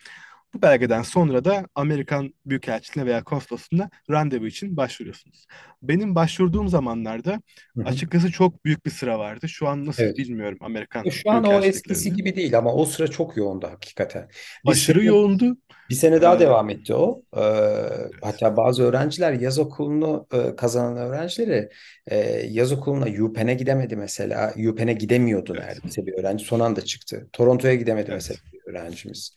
Bu 0.53 0.61
belgeden 0.61 1.01
sonra 1.01 1.45
da 1.45 1.67
Amerikan 1.75 2.33
Büyükelçiliğine 2.45 3.09
veya 3.09 3.23
konsolosluğuna 3.23 3.89
randevu 4.09 4.47
için 4.47 4.77
başvuruyorsunuz. 4.77 5.45
Benim 5.81 6.15
başvurduğum 6.15 6.67
zamanlarda 6.67 7.41
hı. 7.77 7.81
hı. 7.81 7.85
açıkçası 7.85 8.31
çok 8.31 8.65
büyük 8.65 8.85
bir 8.85 8.91
sıra 8.91 9.19
vardı. 9.19 9.49
Şu 9.49 9.67
an 9.67 9.85
nasıl 9.85 10.03
Evet. 10.03 10.17
bilmiyorum 10.17 10.57
Amerikan 10.61 11.05
E, 11.05 11.11
Şu 11.11 11.31
an 11.31 11.43
o 11.43 11.61
eskisi 11.61 12.13
gibi 12.13 12.35
değil 12.35 12.57
ama 12.57 12.73
o 12.73 12.85
sıra 12.85 13.07
çok 13.07 13.37
yoğundu 13.37 13.67
hakikaten. 13.67 14.29
Biz 14.65 14.71
Aşırı 14.71 14.99
sene, 14.99 15.07
yoğundu. 15.07 15.57
bir 15.89 15.95
sene 15.95 16.21
daha 16.21 16.35
Ee, 16.35 16.39
devam 16.39 16.69
etti 16.69 16.93
o. 16.93 17.23
Ee, 17.37 17.39
evet, 17.41 18.11
hatta 18.21 18.57
bazı 18.57 18.83
öğrenciler 18.83 19.33
yaz 19.33 19.59
okulunu 19.59 20.27
e, 20.33 20.55
kazanan 20.55 20.97
öğrencileri 20.97 21.69
e, 22.07 22.17
yaz 22.49 22.71
okuluna 22.71 23.05
UPenn'e 23.23 23.53
gidemedi 23.53 23.95
mesela. 23.95 24.53
UPenn'e 24.69 24.93
gidemiyordu 24.93 25.53
evet, 25.57 25.65
neredeyse 25.67 26.05
bir 26.05 26.13
öğrenci. 26.13 26.45
Son 26.45 26.59
anda 26.59 26.81
çıktı. 26.81 27.29
Toronto'ya 27.33 27.75
gidemedi 27.75 28.11
mesela 28.11 28.37
evet. 28.43 28.53
bir 28.53 28.71
öğrencimiz. 28.71 29.33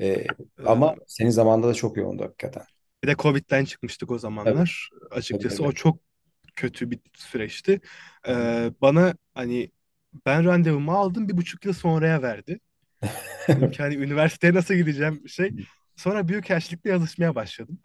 Ee, 0.00 0.26
ama 0.64 0.96
Ee, 0.96 1.04
senin 1.06 1.30
zamanında 1.30 1.68
da 1.68 1.74
çok 1.74 1.96
yoğundu 1.96 2.24
hakikaten. 2.24 2.62
bir 3.02 3.08
de 3.08 3.14
Covid'den 3.16 3.64
çıkmıştık 3.64 4.10
o 4.10 4.18
zamanlar. 4.18 4.90
tabii, 5.28 5.46
Açıkçası 5.50 5.64
o 5.64 5.72
tabii. 5.72 5.72
çok 5.72 6.00
kötü 6.56 6.90
bir 6.90 7.00
süreçti. 7.14 7.80
Ee, 8.28 8.72
bana 8.82 9.14
hani 9.34 9.72
ben 10.26 10.44
randevumu 10.44 10.92
aldım 10.92 11.28
bir 11.28 11.36
buçuk 11.36 11.64
yıl 11.64 11.72
sonraya 11.72 12.22
verdi. 12.22 12.60
Dedim 13.48 13.70
ki 13.70 13.78
hani 13.82 13.94
üniversiteye 13.96 14.54
nasıl 14.54 14.74
gideceğim 14.74 15.24
bir 15.24 15.30
şey. 15.30 15.54
Sonra 15.96 16.28
büyükelçilikle 16.28 16.90
yazışmaya 16.90 17.34
başladım. 17.34 17.80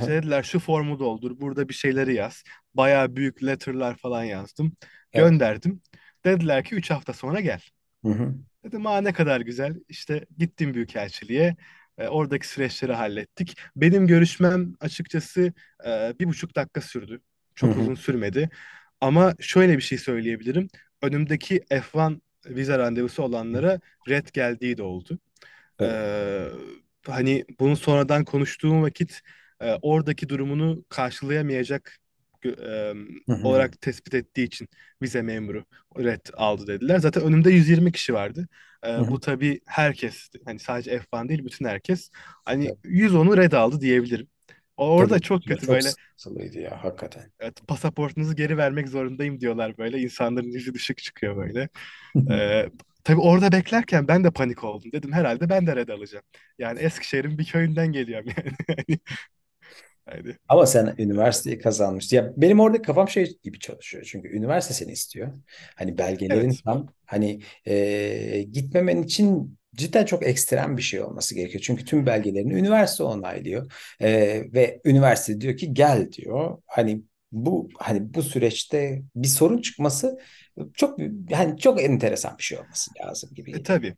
İşte 0.00 0.12
dediler 0.12 0.44
şu 0.44 0.60
formu 0.60 1.00
doldur, 1.00 1.40
burada 1.40 1.68
bir 1.70 1.74
şeyleri 1.74 2.14
yaz. 2.14 2.44
Bayağı 2.74 3.16
büyük 3.16 3.44
letter'lar 3.44 3.96
falan 3.96 4.24
yazdım. 4.24 4.72
Evet. 5.12 5.32
Gönderdim. 5.32 5.82
Dediler 6.26 6.64
ki 6.64 6.74
3 6.76 6.90
hafta 6.90 7.12
sonra 7.12 7.40
gel. 7.40 7.60
Hı 8.04 8.08
hı. 8.08 8.34
Dedim 8.68 8.86
aa 8.86 9.00
ne 9.00 9.12
kadar 9.12 9.40
güzel. 9.40 9.74
İşte 9.88 10.26
gittim 10.38 10.74
büyükelçiliğe. 10.74 11.56
E, 11.98 12.08
oradaki 12.08 12.48
süreçleri 12.48 12.92
hallettik. 12.92 13.56
Benim 13.76 14.06
görüşmem 14.06 14.74
açıkçası 14.80 15.52
e, 15.86 16.14
bir 16.20 16.26
buçuk 16.26 16.56
dakika 16.56 16.80
sürdü. 16.80 17.20
Çok 17.54 17.76
hı. 17.76 17.80
uzun 17.80 17.94
sürmedi. 17.94 18.50
Ama 19.00 19.34
şöyle 19.40 19.76
bir 19.76 19.82
şey 19.82 19.98
söyleyebilirim. 19.98 20.68
Önümdeki 21.02 21.60
F1 21.70 22.20
vize 22.46 22.78
randevusu 22.78 23.22
olanlara 23.22 23.80
red 24.08 24.26
geldiği 24.32 24.76
de 24.76 24.82
oldu. 24.82 25.18
Tabii. 25.78 25.88
Ee, 25.92 26.48
hani 27.06 27.44
bunu 27.60 27.76
sonradan 27.76 28.24
konuştuğum 28.24 28.82
vakit 28.82 29.20
e, 29.60 29.74
oradaki 29.82 30.28
durumunu 30.28 30.84
karşılayamayacak 30.88 31.98
e, 32.46 32.92
olarak 33.40 33.80
tespit 33.80 34.14
ettiği 34.14 34.44
için 34.44 34.68
vize 35.02 35.22
memuru 35.22 35.64
red 35.98 36.20
aldı 36.34 36.66
dediler. 36.66 36.98
Zaten 36.98 37.22
önümde 37.22 37.50
120 37.50 37.92
kişi 37.92 38.14
vardı. 38.14 38.48
Hı. 38.98 39.02
bu 39.10 39.20
tabii 39.20 39.60
herkes 39.66 40.28
hani 40.44 40.58
sadece 40.58 40.90
F1 40.98 41.28
değil 41.28 41.44
bütün 41.44 41.64
herkes. 41.64 42.10
Hani 42.44 42.66
Tabii. 42.68 42.78
110'u 42.84 43.36
red 43.36 43.52
aldı 43.52 43.80
diyebilirim. 43.80 44.28
Orada 44.76 45.14
Tabii. 45.14 45.20
çok 45.20 45.46
kötü 45.46 45.66
Çok 45.66 45.68
böyle 45.68 45.82
sıkıntılıydı 45.82 46.58
ya 46.58 46.84
hakikaten. 46.84 47.32
evet, 47.40 47.66
pasaportunuzu 47.68 48.34
geri 48.36 48.56
vermek 48.56 48.88
zorundayım 48.88 49.40
diyorlar 49.40 49.78
böyle. 49.78 49.98
İnsanların 50.00 50.46
yüzü 50.52 50.74
düşük 50.74 50.98
çıkıyor 50.98 51.36
böyle. 51.36 51.68
Ee, 52.30 52.70
tabii 53.04 53.20
orada 53.20 53.52
beklerken 53.52 54.08
ben 54.08 54.24
de 54.24 54.30
panik 54.30 54.64
oldum. 54.64 54.92
Dedim 54.92 55.12
herhalde 55.12 55.48
ben 55.50 55.66
de 55.66 55.76
red 55.76 55.88
alacağım. 55.88 56.24
Yani 56.58 56.80
Eskişehir'in 56.80 57.38
bir 57.38 57.44
köyünden 57.46 57.92
geliyorum 57.92 58.28
yani. 58.68 58.98
Yani, 60.12 60.22
hani, 60.22 60.34
Ama 60.48 60.66
sen 60.66 60.94
üniversiteyi 60.98 61.58
kazanmıştın. 61.58 62.16
Ya 62.16 62.32
benim 62.36 62.60
orada 62.60 62.82
kafam 62.82 63.08
şey 63.08 63.38
gibi 63.42 63.58
çalışıyor. 63.58 64.04
Çünkü 64.10 64.28
üniversite 64.28 64.74
seni 64.74 64.92
istiyor. 64.92 65.32
Hani 65.76 65.98
belgelerin 65.98 66.50
evet, 66.50 66.60
tam 66.64 66.86
hani 67.06 67.40
e, 67.66 68.42
gitmemen 68.52 69.02
için 69.02 69.58
cidden 69.76 70.04
çok 70.04 70.26
ekstrem 70.26 70.76
bir 70.76 70.82
şey 70.82 71.02
olması 71.02 71.34
gerekiyor. 71.34 71.62
Çünkü 71.66 71.84
tüm 71.84 72.06
belgelerini 72.06 72.54
üniversite 72.54 73.02
onaylıyor. 73.02 73.72
E, 74.00 74.08
ve 74.52 74.80
üniversite 74.84 75.40
diyor 75.40 75.56
ki 75.56 75.74
gel 75.74 76.12
diyor. 76.12 76.58
Hani 76.66 77.02
bu 77.32 77.68
hani 77.78 78.14
bu 78.14 78.22
süreçte 78.22 79.02
bir 79.16 79.28
sorun 79.28 79.60
çıkması 79.60 80.18
çok 80.74 80.98
hani 81.32 81.58
çok 81.58 81.82
enteresan 81.82 82.38
bir 82.38 82.42
şey 82.42 82.58
olması 82.58 82.90
lazım 83.04 83.30
gibi 83.34 83.50
e, 83.50 83.62
tabii. 83.62 83.94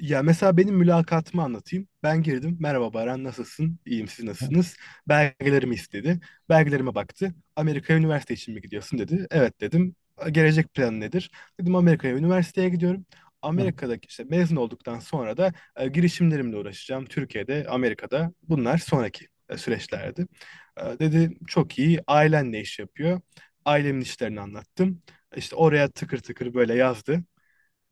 Ya 0.00 0.22
mesela 0.22 0.56
benim 0.56 0.74
mülakatımı 0.76 1.42
anlatayım. 1.42 1.88
Ben 2.02 2.22
girdim. 2.22 2.56
Merhaba 2.60 2.92
Baran 2.94 3.24
nasılsın? 3.24 3.78
İyiyim 3.86 4.08
siz 4.08 4.24
nasılsınız? 4.24 4.76
Belgelerimi 5.08 5.74
istedi. 5.74 6.20
Belgelerime 6.48 6.94
baktı. 6.94 7.34
Amerika'ya 7.56 7.98
üniversite 7.98 8.34
için 8.34 8.54
mi 8.54 8.60
gidiyorsun 8.60 8.98
dedi. 8.98 9.26
Evet 9.30 9.60
dedim. 9.60 9.94
Gelecek 10.30 10.74
planı 10.74 11.00
nedir? 11.00 11.30
Dedim 11.60 11.74
Amerika'ya 11.76 12.14
üniversiteye 12.16 12.68
gidiyorum. 12.68 13.06
Amerika'daki 13.42 14.06
işte 14.08 14.24
mezun 14.24 14.56
olduktan 14.56 14.98
sonra 14.98 15.36
da 15.36 15.52
e, 15.76 15.88
girişimlerimle 15.88 16.56
uğraşacağım. 16.56 17.04
Türkiye'de, 17.06 17.66
Amerika'da. 17.68 18.32
Bunlar 18.42 18.78
sonraki 18.78 19.26
e, 19.48 19.56
süreçlerdi. 19.58 20.26
E, 20.76 20.98
dedi 20.98 21.38
çok 21.46 21.78
iyi. 21.78 22.00
Ailen 22.06 22.52
ne 22.52 22.60
iş 22.60 22.78
yapıyor? 22.78 23.20
Ailemin 23.64 24.00
işlerini 24.00 24.40
anlattım. 24.40 25.02
İşte 25.36 25.56
oraya 25.56 25.88
tıkır 25.90 26.18
tıkır 26.18 26.54
böyle 26.54 26.74
yazdı. 26.74 27.24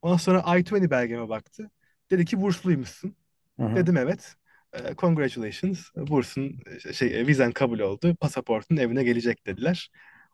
Ondan 0.03 0.17
sonra 0.17 0.57
I-20 0.59 0.91
belgeme 0.91 1.29
baktı. 1.29 1.71
Dedi 2.11 2.25
ki 2.25 2.41
bursluymuşsun. 2.41 3.17
hı. 3.59 3.63
hı. 3.65 3.87
Dedim 3.87 3.97
evet. 3.97 4.37
E, 4.73 4.95
congratulations. 4.99 5.81
Bursun 5.97 6.61
e, 6.89 6.93
şey 6.93 7.21
e, 7.21 7.27
vizen 7.27 7.53
kabul 7.53 7.79
oldu. 7.81 8.17
Pasaportun 8.17 8.77
evine 8.77 9.05
gelecek 9.05 9.47
dediler. 9.47 9.91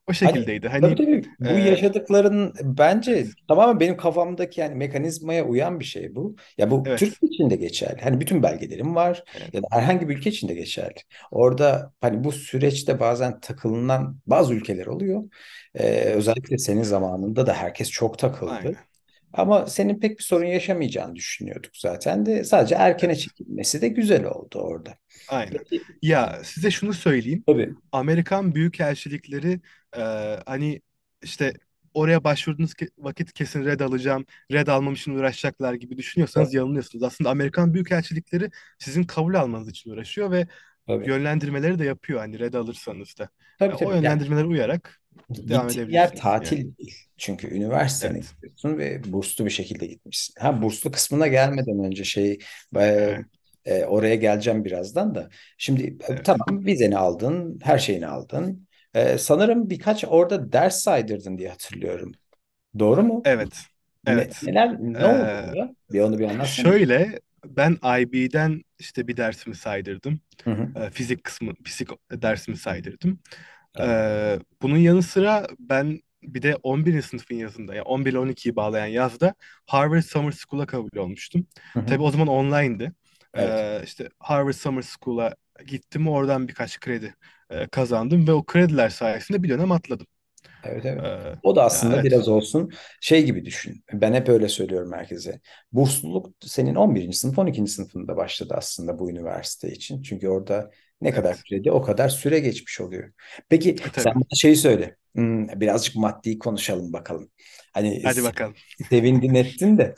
O 0.07 0.13
Hani 0.23 0.45
şekildeydi. 0.45 0.69
tabii 0.81 0.95
Hani 0.95 0.97
tabii 0.97 1.23
bu 1.41 1.59
e, 1.59 1.59
yaşadıkların 1.59 2.55
bence 2.63 3.27
tamamen 3.49 3.81
benim 3.81 3.97
kafamdaki 3.97 4.61
yani 4.61 4.75
mekanizmaya 4.75 5.45
uyan 5.45 5.81
bir 5.81 5.85
şey 5.85 6.15
bu. 6.15 6.37
Ya 6.59 6.71
bu 6.71 6.83
Evet. 6.85 6.95
Türkiye 6.95 7.31
için 7.33 7.51
de 7.51 7.57
geçerli. 7.57 8.01
Hani 8.03 8.21
bütün 8.21 8.43
belgelerim 8.43 8.95
var 8.95 9.25
Evet. 9.35 9.53
ya 9.53 9.63
da 9.63 9.67
herhangi 9.71 10.09
bir 10.09 10.17
ülke 10.19 10.31
için 10.31 10.49
de 10.49 10.55
geçerli. 10.55 10.95
Orada 11.31 11.93
hani 12.01 12.25
bu 12.25 12.33
süreçte 12.33 13.01
bazen 13.01 13.41
takılınan 13.41 14.21
bazı 14.27 14.55
ülkeler 14.55 14.87
oluyor. 14.87 15.25
Ee, 15.75 16.01
özellikle 16.05 16.59
senin 16.59 16.83
zamanında 16.83 17.47
da 17.47 17.55
herkes 17.55 17.91
çok 17.91 18.19
takıldı. 18.19 18.57
Aynen. 18.57 18.77
Ama 19.35 19.67
senin 19.67 20.01
pek 20.01 20.19
bir 20.19 20.23
sorun 20.25 20.45
yaşamayacağını 20.47 21.17
düşünüyorduk 21.17 21.77
zaten 21.77 22.27
de 22.27 22.45
sadece 22.45 22.75
erkene 22.75 23.13
Evet. 23.13 23.21
çekilmesi 23.21 23.83
de 23.83 23.89
güzel 23.89 24.25
oldu 24.25 24.59
orada. 24.59 24.99
Aynen. 25.29 25.59
Ya 26.03 26.41
size 26.45 26.71
şunu 26.71 26.93
söyleyeyim. 26.93 27.45
tabii. 27.47 27.75
Amerikan 27.93 28.55
büyükelçilikleri 28.55 29.61
e, 29.97 30.01
hani 30.47 30.83
işte 31.23 31.55
oraya 31.95 32.25
başvurduğunuz 32.25 32.73
ke- 32.73 32.91
vakit 32.99 33.33
kesin 33.33 33.65
red 33.65 33.81
alacağım, 33.81 34.27
red 34.53 34.67
almam 34.67 34.95
için 34.95 35.15
uğraşacaklar 35.15 35.75
gibi 35.75 35.97
düşünüyorsanız 35.99 36.49
Tabii. 36.49 36.57
yanılıyorsunuz. 36.57 37.03
Aslında 37.03 37.31
Amerikan 37.31 37.75
büyükelçilikleri 37.75 38.51
sizin 38.79 39.03
kabul 39.05 39.35
almanız 39.35 39.69
için 39.69 39.91
uğraşıyor 39.91 40.31
ve 40.31 40.47
Tabii. 40.87 41.11
yönlendirmeleri 41.11 41.79
de 41.79 41.85
yapıyor 41.85 42.21
hani 42.21 42.39
red 42.39 42.55
alırsanız 42.55 43.19
da. 43.19 43.29
Tabii 43.59 43.77
o 43.77 43.77
tabii. 43.77 43.99
Yani 44.03 44.21
yönlendirmelere 44.21 44.45
uyarak 44.47 45.01
devam 45.49 45.69
Gittiğin 45.69 45.85
yer 45.89 46.15
edebilirsiniz 46.15 46.17
tatil 46.17 46.57
yani. 46.57 46.67
değil. 46.79 46.95
Çünkü 47.17 47.49
üniversitene 47.55 48.19
Evet. 48.19 48.25
gidiyorsun 48.37 48.79
ve 48.79 49.13
burslu 49.13 49.45
bir 49.45 49.51
şekilde 49.51 49.87
gitmişsin. 49.87 50.35
Ha 50.41 50.63
burslu 50.63 50.91
kısmına 50.91 51.27
gelmeden 51.27 51.85
önce 51.85 52.05
şey 52.05 52.39
e, 52.77 52.83
Evet. 53.07 53.27
e, 53.65 53.85
oraya 53.85 54.15
geleceğim 54.15 54.65
birazdan 54.65 55.15
da. 55.15 55.29
Şimdi 55.59 55.97
e, 56.09 56.15
Evet. 56.15 56.25
tamam 56.25 56.67
vizeni 56.67 56.99
aldın, 56.99 57.59
her 57.63 57.79
şeyini 57.79 58.07
aldın. 58.07 58.69
E, 58.95 59.19
sanırım 59.19 59.71
birkaç 59.71 60.05
orada 60.05 60.53
ders 60.53 60.81
saydırdın 60.81 61.39
diye 61.39 61.49
hatırlıyorum. 61.49 62.13
Doğru 62.79 63.03
mu? 63.03 63.23
Evet. 63.25 63.67
Ne, 64.05 64.13
Evet. 64.13 64.43
neler 64.43 64.77
ne 64.81 65.07
oldu 65.07 65.31
Ee, 65.31 65.45
orada? 65.45 65.75
Bir 65.93 66.01
onu 66.01 66.19
bir 66.19 66.25
anlatsana. 66.25 66.73
şöyle 66.73 67.21
ben 67.47 67.79
IB'den 68.01 68.63
işte 68.79 69.09
bir 69.09 69.17
dersimi 69.17 69.57
saydırdım. 69.57 70.21
Hı 70.45 70.51
hı. 70.51 70.69
Ee, 70.81 70.91
fizik 70.91 71.25
kısmı, 71.25 71.53
fizik 71.65 71.89
dersimi 72.13 72.57
saydırdım. 72.57 73.21
Ee, 73.81 74.39
bunun 74.63 74.77
yanı 74.77 75.03
sıra 75.03 75.47
ben 75.59 76.01
bir 76.23 76.43
de 76.43 76.57
11. 76.57 77.03
sınıfın 77.03 77.35
yazında, 77.35 77.75
yani 77.75 77.83
11 77.83 78.11
ile 78.11 78.19
12'yi 78.19 78.57
bağlayan 78.57 78.87
yazda 78.87 79.35
Harvard 79.67 80.03
Summer 80.03 80.33
School'a 80.33 80.67
kabul 80.67 80.99
olmuştum. 80.99 81.47
Hı 81.73 81.81
hı. 81.81 81.87
Tabii 81.87 82.03
o 82.03 82.11
zaman 82.11 82.29
online'dı. 82.29 82.93
Evet. 83.35 83.51
Ee, 83.51 83.83
işte 83.85 84.09
Harvard 84.19 84.55
Summer 84.55 84.83
School'a 84.83 85.35
gittim, 85.67 86.09
oradan 86.09 86.49
birkaç 86.49 86.81
kredi 86.81 87.15
e, 87.51 87.67
kazandım 87.67 88.29
ve 88.29 88.33
o 88.33 88.45
krediler 88.45 88.89
sayesinde 88.89 89.43
bir 89.43 89.49
dönem 89.49 89.73
atladım. 89.73 90.07
Evet 90.67 90.85
evet. 90.85 91.03
Ee, 91.05 91.35
O 91.43 91.57
da 91.57 91.65
aslında 91.65 91.95
evet, 91.95 92.05
biraz 92.05 92.29
olsun 92.29 92.71
şey 93.01 93.25
gibi 93.25 93.45
düşün. 93.45 93.85
Ben 93.93 94.13
hep 94.15 94.29
öyle 94.29 94.49
söylüyorum 94.49 94.93
herkese. 94.93 95.41
Bursluluk 95.73 96.35
senin 96.41 96.75
11. 96.75 97.17
sınıf 97.17 97.39
12. 97.39 97.71
sınıfında 97.73 98.17
başladı 98.17 98.55
aslında 98.57 98.99
bu 98.99 99.11
üniversite 99.11 99.73
için. 99.73 100.03
Çünkü 100.03 100.29
orada 100.29 100.71
ne 101.01 101.13
kadar 101.13 101.35
evet. 101.35 101.45
kredi 101.49 101.71
o 101.71 101.83
kadar 101.83 102.09
süre 102.09 102.41
geçmiş 102.41 102.81
oluyor. 102.81 103.13
Peki 103.49 103.77
E, 103.97 104.01
sen 104.01 104.15
bana 104.15 104.35
şeyi 104.37 104.57
söyle. 104.57 104.97
Hmm, 105.15 105.49
birazcık 105.61 105.97
maddi 105.97 106.39
konuşalım 106.39 106.93
bakalım. 106.93 107.31
Hani 107.73 108.03
Hadi 108.05 108.25
bakalım. 108.25 108.55
sevindin 108.91 109.35
ettin 109.35 109.79
de. 109.79 109.95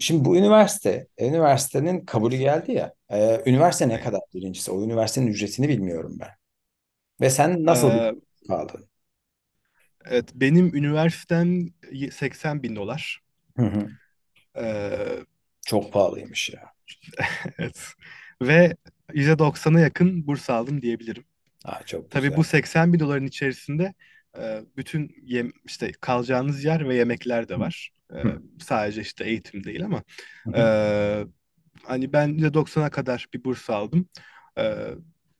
Şimdi 0.00 0.24
bu 0.24 0.36
üniversite, 0.36 1.08
üniversitenin 1.20 2.04
kabulü 2.04 2.36
geldi 2.36 2.72
ya. 2.72 2.94
Ee, 3.12 3.42
üniversite 3.46 3.88
ne 3.88 4.00
kadar 4.00 4.20
birincisi? 4.34 4.70
O 4.70 4.84
üniversitenin 4.84 5.26
ücretini 5.26 5.68
bilmiyorum 5.68 6.16
ben. 6.20 6.28
Ve 7.20 7.30
sen 7.30 7.64
nasıl 7.66 7.90
Ee, 7.90 8.14
kaldın? 8.48 8.88
Evet, 10.10 10.30
benim 10.34 10.74
üniversitem 10.74 11.68
80 12.12 12.62
bin 12.62 12.76
dolar. 12.76 13.20
Hı 13.56 13.66
hı. 13.66 13.88
Ee, 14.56 14.96
Çok 15.66 15.92
pahalıymış 15.92 16.50
ya. 16.50 16.72
evet. 17.58 17.92
Ve 18.42 18.76
%90'a 19.14 19.80
yakın 19.80 20.26
burs 20.26 20.50
aldım 20.50 20.82
diyebilirim. 20.82 21.24
Aa, 21.64 21.82
çok 21.82 22.10
Tabii 22.10 22.22
güzel. 22.22 22.36
bu 22.36 22.44
80 22.44 22.92
bin 22.92 23.00
doların 23.00 23.26
içerisinde 23.26 23.94
e, 24.38 24.60
bütün 24.76 25.16
yem, 25.22 25.52
işte 25.64 25.92
kalacağınız 26.00 26.64
yer 26.64 26.88
ve 26.88 26.94
yemekler 26.94 27.48
de 27.48 27.58
var. 27.58 27.90
E, 28.14 28.18
hı. 28.18 28.42
sadece 28.60 29.00
işte 29.00 29.24
eğitim 29.24 29.64
değil 29.64 29.84
ama 29.84 30.02
e, 30.54 30.62
hani 31.82 32.12
ben 32.12 32.28
%90'a 32.28 32.90
kadar 32.90 33.26
bir 33.34 33.44
burs 33.44 33.70
aldım. 33.70 34.08
E, 34.58 34.74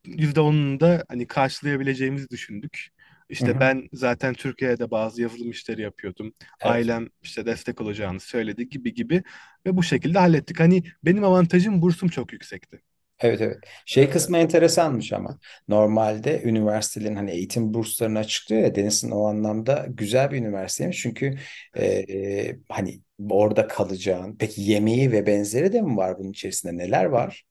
%10'unu 0.05 0.81
da 0.81 1.05
hani 1.09 1.27
karşılayabileceğimizi 1.27 2.31
düşündük. 2.31 2.89
İşte 3.29 3.47
hı. 3.47 3.61
ben 3.61 3.89
zaten 3.93 4.35
Türkiye'de 4.35 4.91
bazı 4.91 5.23
yazılım 5.23 5.51
işleri 5.51 5.83
yapıyordum. 5.83 6.35
Evet. 6.61 6.73
Ailem 6.73 7.09
işte 7.23 7.47
destek 7.47 7.81
olacağını 7.81 8.21
söyledi 8.21 8.69
gibi 8.69 8.95
gibi 8.95 9.23
ve 9.67 9.77
bu 9.77 9.83
şekilde 9.83 10.19
hallettik. 10.19 10.61
Hani 10.61 10.83
benim 11.05 11.25
avantajım 11.25 11.83
bursum 11.83 12.09
çok 12.09 12.33
yüksekti. 12.33 12.83
Evet 13.21 13.41
evet. 13.41 13.59
Şey 13.87 14.11
kısmı 14.11 14.39
enteresanmış 14.39 15.13
ama. 15.13 15.39
Normalde 15.69 16.43
üniversitelerin 16.43 17.17
hani 17.17 17.31
eğitim 17.31 17.75
burslarını 17.75 18.19
açıklıyor 18.19 18.63
ya 18.63 18.75
Deniz'in 18.75 19.11
o 19.11 19.25
anlamda 19.29 19.87
güzel 19.89 20.31
bir 20.31 20.37
üniversiteymiş. 20.37 20.99
Çünkü 20.99 21.39
evet. 21.75 22.11
e, 22.11 22.57
hani 22.69 23.01
orada 23.31 23.69
kalacağın. 23.69 24.37
Peki 24.39 24.63
yemeği 24.63 25.13
ve 25.13 25.27
benzeri 25.27 25.73
de 25.73 25.83
mi 25.83 25.97
var 25.97 26.19
bunun 26.19 26.31
içerisinde? 26.31 26.77
Neler 26.77 27.05
var? 27.05 27.45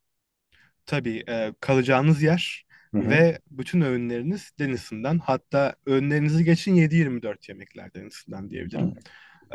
Tabii 0.85 1.23
e, 1.29 1.53
kalacağınız 1.59 2.21
yer 2.21 2.66
Hı 2.93 2.97
hı. 2.97 3.19
ve 3.19 3.39
bütün 3.51 3.81
öğünleriniz 3.81 4.51
Denizli'den. 4.59 5.19
Hatta 5.19 5.75
öğünlerinizi 5.85 6.43
geçin 6.45 6.75
7-24 6.75 7.49
yemekler 7.49 7.93
Denizli'den 7.93 8.49
Hı 8.73 8.79
diyebilirim. 8.79 8.93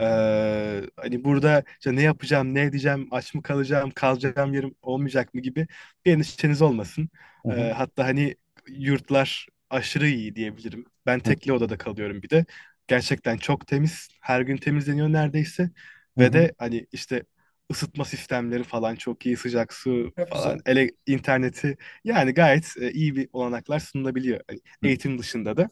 Ee, 0.00 0.82
hani 0.96 1.24
burada 1.24 1.62
işte 1.80 1.96
ne 1.96 2.02
yapacağım, 2.02 2.54
ne 2.54 2.62
edeceğim, 2.62 3.08
aç 3.10 3.34
mı 3.34 3.42
kalacağım, 3.42 3.90
kalacağım 3.90 4.54
yerim 4.54 4.74
olmayacak 4.82 5.34
mı 5.34 5.40
gibi 5.40 5.66
bir 6.06 6.12
endişeniz 6.12 6.62
olmasın. 6.62 7.10
hı. 7.44 7.50
Ee, 7.50 7.54
hı. 7.54 7.72
hatta 7.76 8.04
hani 8.06 8.36
yurtlar 8.68 9.46
aşırı 9.70 10.08
iyi 10.08 10.36
diyebilirim. 10.36 10.84
Ben 11.06 11.20
Hı 11.24 11.30
tekli 11.30 11.52
odada 11.52 11.78
kalıyorum 11.78 12.22
bir 12.22 12.30
de. 12.30 12.44
Gerçekten 12.88 13.36
çok 13.36 13.66
temiz, 13.66 14.08
her 14.20 14.40
gün 14.40 14.56
temizleniyor 14.56 15.08
neredeyse. 15.12 15.70
hı. 16.16 16.22
Ve 16.22 16.32
hı. 16.32 16.32
de 16.32 16.52
hani 16.58 16.86
işte 16.92 17.22
ısıtma 17.70 18.04
sistemleri 18.04 18.64
falan 18.64 18.96
çok 18.96 19.26
iyi, 19.26 19.36
sıcak 19.36 19.72
su 19.72 20.12
Çok 20.16 20.32
falan, 20.32 20.58
güzel. 20.58 20.62
ele, 20.66 20.90
interneti 21.06 21.76
yani 22.04 22.34
gayet 22.34 22.74
e, 22.80 22.92
iyi 22.92 23.16
bir 23.16 23.28
olanaklar 23.32 23.80
sunulabiliyor 23.80 24.40
hani 24.48 24.60
eğitim 24.82 25.18
dışında 25.18 25.56
da. 25.56 25.68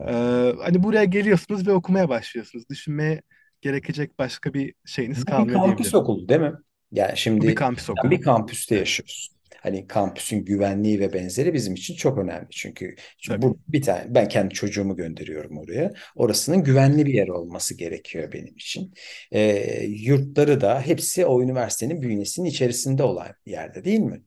Ee, 0.00 0.54
hani 0.62 0.82
buraya 0.82 1.04
geliyorsunuz 1.04 1.66
ve 1.66 1.72
okumaya 1.72 2.08
başlıyorsunuz. 2.08 2.68
Düşünmeye 2.70 3.22
gerekecek 3.60 4.18
başka 4.18 4.54
bir 4.54 4.74
şeyiniz 4.86 5.24
Bu 5.26 5.38
bir 5.38 5.48
kalmıyor 5.48 5.62
kampüs 5.62 5.94
diyebilirim. 5.94 5.94
okulu 5.94 6.28
değil 6.28 6.40
mi? 6.40 6.54
Yani 6.92 7.16
Bu 7.38 7.46
bir 7.46 7.54
şimdi 7.54 7.54
kampüs 7.54 7.90
sen 7.96 8.10
okulu. 8.10 8.10
bir 8.10 8.20
kampüste 8.22 8.76
yaşıyorsun. 8.76 9.37
Hani 9.60 9.86
kampüsün 9.86 10.44
güvenliği 10.44 11.00
ve 11.00 11.12
benzeri 11.12 11.54
bizim 11.54 11.74
için 11.74 11.96
çok 11.96 12.18
önemli. 12.18 12.46
Çünkü, 12.50 12.94
çünkü 13.18 13.42
bu 13.42 13.58
bir 13.68 13.82
tane 13.82 14.14
ben 14.14 14.28
kendi 14.28 14.54
çocuğumu 14.54 14.96
gönderiyorum 14.96 15.58
oraya. 15.58 15.92
Orasının 16.16 16.64
güvenli 16.64 17.06
bir 17.06 17.14
yer 17.14 17.28
olması 17.28 17.76
gerekiyor 17.76 18.32
benim 18.32 18.54
için. 18.56 18.94
Ee, 19.32 19.84
yurtları 19.88 20.60
da 20.60 20.80
hepsi 20.80 21.26
o 21.26 21.42
üniversitenin 21.42 22.02
bünyesinin 22.02 22.46
içerisinde 22.46 23.02
olan 23.02 23.28
yerde 23.46 23.84
değil 23.84 24.00
mi? 24.00 24.22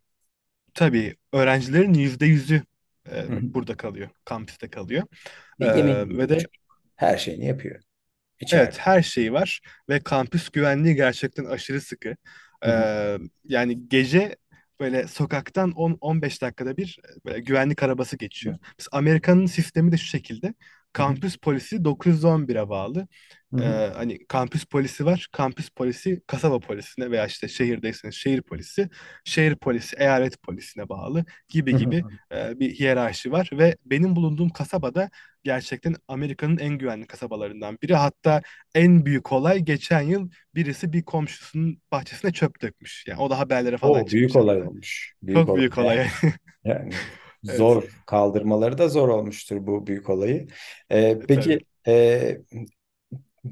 Tabii 0.73 1.15
öğrencilerin 1.33 1.93
yüzde 1.93 2.25
yüzü 2.25 2.63
e, 3.11 3.25
burada 3.53 3.77
kalıyor, 3.77 4.09
kampüste 4.25 4.69
kalıyor. 4.69 5.03
Ve 5.59 5.65
Ee, 5.65 6.09
ve 6.17 6.29
de. 6.29 6.39
Her 6.95 7.17
şeyini 7.17 7.45
yapıyor 7.45 7.81
Evet, 8.51 8.73
içeride. 8.73 8.77
her 8.79 9.01
şeyi 9.01 9.33
var 9.33 9.61
ve 9.89 9.99
kampüs 9.99 10.49
güvenliği 10.49 10.95
gerçekten 10.95 11.45
aşırı 11.45 11.81
sıkı. 11.81 12.15
Ee, 12.65 13.17
yani 13.45 13.89
gece 13.89 14.35
böyle 14.81 15.07
sokaktan 15.09 15.71
10-15 15.71 16.41
dakikada 16.43 16.77
bir 16.77 16.99
e, 17.05 17.25
böyle 17.25 17.41
güvenlik 17.41 17.83
arabası 17.83 18.17
geçiyor. 18.17 18.59
Biz 18.79 18.87
Amerika'nın 18.93 19.47
sistemi 19.47 19.93
de 19.93 19.97
şu 19.97 20.05
şekilde. 20.07 20.55
Kampüs 20.93 21.37
polisi 21.37 21.85
911'e 21.85 22.69
bağlı. 22.69 23.07
Ee, 23.59 23.63
hani 23.95 24.27
kampüs 24.27 24.65
polisi 24.65 25.05
var. 25.05 25.27
Kampüs 25.31 25.69
polisi 25.69 26.21
kasaba 26.27 26.59
polisine 26.59 27.11
veya 27.11 27.25
işte 27.27 27.47
şehirdeyseniz 27.47 28.15
şehir 28.15 28.41
polisi, 28.41 28.89
şehir 29.25 29.55
polisi 29.55 29.95
eyalet 29.99 30.41
polisine 30.43 30.89
bağlı 30.89 31.25
gibi 31.49 31.75
gibi 31.75 32.05
e, 32.33 32.59
bir 32.59 32.73
hiyerarşi 32.75 33.31
var 33.31 33.49
ve 33.53 33.77
benim 33.85 34.15
bulunduğum 34.15 34.49
kasabada 34.49 35.09
gerçekten 35.43 35.95
Amerika'nın 36.07 36.57
en 36.57 36.77
güvenli 36.77 37.07
kasabalarından 37.07 37.77
biri. 37.83 37.95
Hatta 37.95 38.41
en 38.75 39.05
büyük 39.05 39.31
olay 39.31 39.59
geçen 39.59 40.01
yıl 40.01 40.29
birisi 40.55 40.93
bir 40.93 41.03
komşusunun 41.03 41.81
bahçesine 41.91 42.31
çöp 42.31 42.61
dökmüş. 42.61 43.03
Yani 43.07 43.19
o 43.21 43.29
da 43.29 43.39
haberlere 43.39 43.77
falan 43.77 44.03
O 44.03 44.11
büyük 44.11 44.31
çıkmış 44.31 44.35
olay 44.35 44.59
hatta. 44.59 44.69
olmuş. 44.69 45.13
Büyük 45.23 45.47
Çok 45.47 45.49
olay. 45.49 45.61
büyük 45.61 45.77
olay. 45.77 46.07
Yani 46.63 46.91
Evet, 47.47 47.57
zor 47.57 47.83
kaldırmaları 48.05 48.77
da 48.77 48.89
zor 48.89 49.09
olmuştur 49.09 49.67
bu 49.67 49.87
büyük 49.87 50.09
olayı. 50.09 50.47
Ee, 50.89 50.99
e, 50.99 51.19
peki 51.19 51.59
e, 51.87 52.37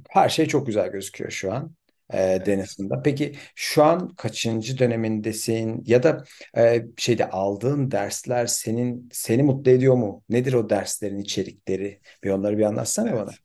her 0.10 0.30
şey 0.30 0.45
çok 0.45 0.67
güzel 0.67 0.91
gözüküyor 0.91 1.32
şu 1.32 1.54
an 1.54 1.75
e, 2.13 2.17
Evet. 2.17 2.78
Peki 3.04 3.36
şu 3.56 3.84
an 3.84 4.15
kaçıncı 4.15 4.78
dönemindesin 4.78 5.84
ya 5.86 6.04
da 6.04 6.23
e, 6.58 6.86
şeyde 6.97 7.30
aldığın 7.30 7.91
dersler 7.91 8.45
senin 8.47 9.10
seni 9.12 9.43
mutlu 9.43 9.71
ediyor 9.71 9.95
mu? 9.95 10.23
Nedir 10.30 10.54
o 10.54 10.69
derslerin 10.69 11.19
içerikleri? 11.19 11.99
Bir 12.23 12.30
onları 12.30 12.58
bir 12.58 12.63
anlatsana 12.63 13.13
bana. 13.13 13.21
Evet. 13.21 13.39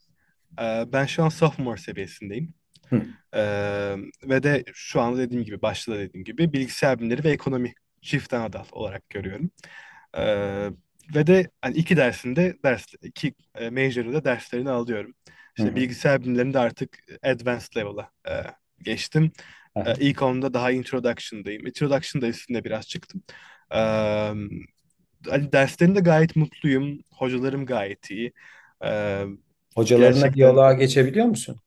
Ee, 0.61 0.93
ben 0.93 1.07
şu 1.07 1.25
an 1.25 1.29
sophomore 1.29 1.81
seviyesindeyim. 1.81 2.55
Hı 2.91 3.03
Ee, 3.35 3.97
ve 4.25 4.43
de 4.43 4.65
şu 4.75 5.01
an 5.01 5.19
dediğim 5.19 5.45
gibi, 5.45 5.63
başta 5.63 5.93
da 5.93 5.99
dediğim 5.99 6.25
gibi 6.25 6.53
bilgisayar 6.53 6.99
bilimleri 6.99 7.25
ve 7.25 7.31
ekonomi 7.31 7.75
çift 8.03 8.35
ana 8.35 8.53
dal 8.53 8.65
olarak 8.73 9.11
görüyorum. 9.11 9.51
Ee, 10.17 10.71
ve 11.15 11.27
de 11.27 11.51
hani 11.63 11.77
iki 11.77 11.97
dersinde 11.97 12.57
ders 12.65 12.87
iki 13.03 13.35
e, 13.55 13.71
major'da 13.71 14.25
derslerini 14.25 14.71
alıyorum. 14.71 15.15
İşte 15.57 15.75
hı. 15.75 15.77
bilgisayar 15.77 16.23
bilimlerinde 16.23 16.59
artık 16.59 16.99
advanced 17.23 17.77
level'a 17.77 18.11
e, 18.29 18.33
geçtim. 18.85 19.33
E, 19.85 19.95
Aha. 19.95 19.99
ilk 20.01 20.23
onda 20.23 20.55
daha 20.55 20.71
introduction'dayım. 20.71 21.67
Introduction'da 21.67 22.29
üstünde 22.29 22.65
biraz 22.65 22.89
çıktım. 22.89 23.23
Ee, 23.75 24.33
hani 25.31 25.53
derslerinde 25.53 26.01
gayet 26.01 26.37
mutluyum. 26.37 26.99
Hocalarım 27.11 27.67
gayet 27.67 28.11
iyi. 28.11 28.33
Ee, 28.85 29.25
Hocalarına 29.75 30.35
gerçekten 30.35 30.35
diyaloğa 30.35 30.73
geçebiliyor 30.73 31.27
musun? 31.27 31.61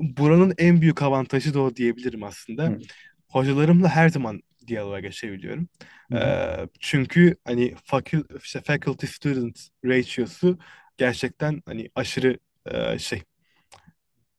buranın 0.00 0.54
en 0.58 0.80
büyük 0.80 1.02
avantajı 1.02 1.54
da 1.54 1.60
o 1.60 1.76
diyebilirim 1.76 2.22
aslında. 2.24 2.72
Hı 2.72 2.88
Hocalarımla 3.28 3.88
her 3.88 4.08
zaman 4.08 4.42
diyaloğa 4.68 5.00
geçebiliyorum. 5.00 5.68
hı. 6.10 6.14
hı. 6.18 6.36
Ee, 6.58 6.68
çünkü 6.80 7.36
hani 7.44 7.74
fakül, 7.84 8.24
işte 8.44 8.60
faculty 8.60 9.06
student 9.06 9.60
ratio'su 9.84 10.58
gerçekten 10.98 11.62
hani 11.66 11.90
aşırı 11.94 12.38
e, 12.66 12.98
şey 12.98 13.22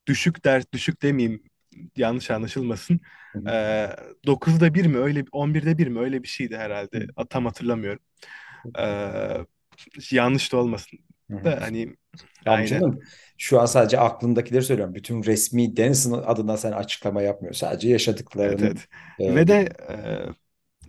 düşük 0.07 0.45
ders 0.45 0.65
düşük 0.73 1.01
demeyeyim 1.01 1.43
yanlış 1.97 2.31
anlaşılmasın. 2.31 2.99
hı 3.35 3.39
hı. 3.39 3.49
Ee, 3.49 3.89
9'da 4.25 4.73
bir 4.73 4.85
mi 4.85 4.97
öyle 4.97 5.23
11'de 5.31 5.77
bir 5.77 5.87
mi 5.87 5.99
öyle 5.99 6.23
bir 6.23 6.27
şeydi 6.27 6.57
Hı 6.95 7.01
herhalde. 7.01 7.07
Tam 7.29 7.45
hatırlamıyorum. 7.45 8.01
Ee, 8.79 9.37
yanlış 10.11 10.51
da 10.53 10.57
olmasın. 10.57 10.99
Da 11.43 11.61
hani 11.61 11.95
Tamam 12.45 12.65
canım. 12.65 12.99
Şu 13.37 13.61
an 13.61 13.65
sadece 13.65 13.99
aklındakileri 13.99 14.63
söylüyorum. 14.63 14.95
Bütün 14.95 15.23
resmi 15.23 15.77
Deniz'in 15.77 16.13
adına 16.13 16.57
sen 16.57 16.71
açıklama 16.71 17.21
yapmıyor. 17.21 17.53
Sadece 17.53 17.89
Evet 18.39 18.59
yaşadıklarını 18.59 18.63
evet. 18.63 18.87
e, 19.19 19.35
Ve 19.35 19.47
de 19.47 19.69
e, 19.89 19.95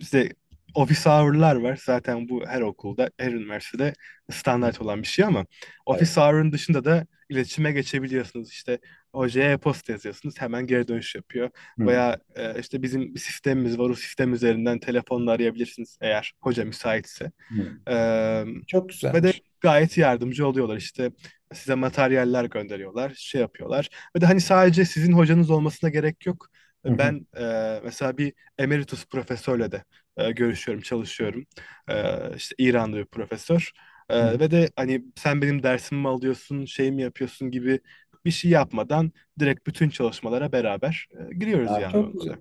işte 0.01 0.31
office 0.75 1.11
hour'lar 1.11 1.57
var. 1.57 1.81
Zaten 1.87 2.29
bu 2.29 2.47
her 2.47 2.61
okulda, 2.61 3.11
her 3.19 3.33
üniversitede 3.33 3.95
standart 4.33 4.81
olan 4.83 5.03
bir 5.03 5.07
şey 5.07 5.25
ama 5.25 5.47
Evet. 5.91 6.03
office 6.03 6.21
hour'ın 6.21 6.53
dışında 6.53 6.85
da 6.85 7.07
iletişime 7.29 7.73
geçebiliyorsunuz. 7.73 8.51
İşte 8.51 8.79
hocaya 9.15 9.53
e-posta 9.53 9.93
yazıyorsunuz, 9.93 10.35
hemen 10.41 10.67
geri 10.67 10.89
dönüş 10.89 11.15
yapıyor. 11.15 11.51
Hı. 11.79 11.87
Veya 11.87 12.19
e, 12.37 12.61
işte 12.61 12.83
bizim 12.83 13.15
bir 13.15 13.21
sistemimiz 13.21 13.79
var, 13.79 13.91
o 13.91 13.95
sistem 13.95 14.35
üzerinden 14.35 14.79
telefonla 14.81 15.33
arayabilirsiniz 15.33 15.99
eğer 16.01 16.33
hoca 16.41 16.65
müsaitse. 16.65 17.33
Hı. 17.49 17.81
E, 17.91 18.45
Çok 18.67 18.89
ve 19.13 19.23
de 19.23 19.33
güzelmiş. 19.33 19.43
Gayet 19.61 19.99
yardımcı 19.99 20.47
oluyorlar. 20.47 20.77
İşte 20.77 21.11
size 21.55 21.75
materyaller 21.75 22.45
gönderiyorlar, 22.45 23.13
şey 23.17 23.41
yapıyorlar. 23.41 23.89
Ve 24.17 24.21
de 24.21 24.27
hani 24.27 24.41
sadece 24.41 24.85
sizin 24.85 25.13
hocanız 25.13 25.51
olmasına 25.51 25.91
gerek 25.91 26.27
yok. 26.27 26.47
Hı 26.85 26.93
hı. 26.93 26.99
Ben 26.99 27.27
e, 27.39 27.81
mesela 27.85 28.19
bir 28.19 28.33
emeritus 28.59 29.07
profesörle 29.07 29.73
de 29.73 29.85
e, 30.17 30.31
görüşüyorum, 30.33 30.83
çalışıyorum. 30.83 31.47
E, 31.89 32.15
işte 32.37 32.55
İranlı 32.59 32.97
bir 32.97 33.05
profesör. 33.05 33.71
E, 34.11 34.15
hı. 34.21 34.41
ve 34.41 34.51
de 34.51 34.71
hani 34.77 35.05
sen 35.17 35.43
benim 35.43 35.63
dersimi 35.63 36.01
mi 36.01 36.09
alıyorsun, 36.09 36.65
şey 36.65 36.91
mi 36.93 37.03
yapıyorsun 37.03 37.51
gibi 37.51 37.81
bir 38.25 38.31
şey 38.31 38.51
yapmadan 38.51 39.13
direkt 39.39 39.67
bütün 39.67 39.89
çalışmalara 39.91 40.53
beraber 40.53 41.09
e, 41.31 41.35
giriyoruz 41.35 41.71
Aa, 41.71 41.81
yani 41.81 41.93
çok 41.93 42.13
güzel. 42.13 42.37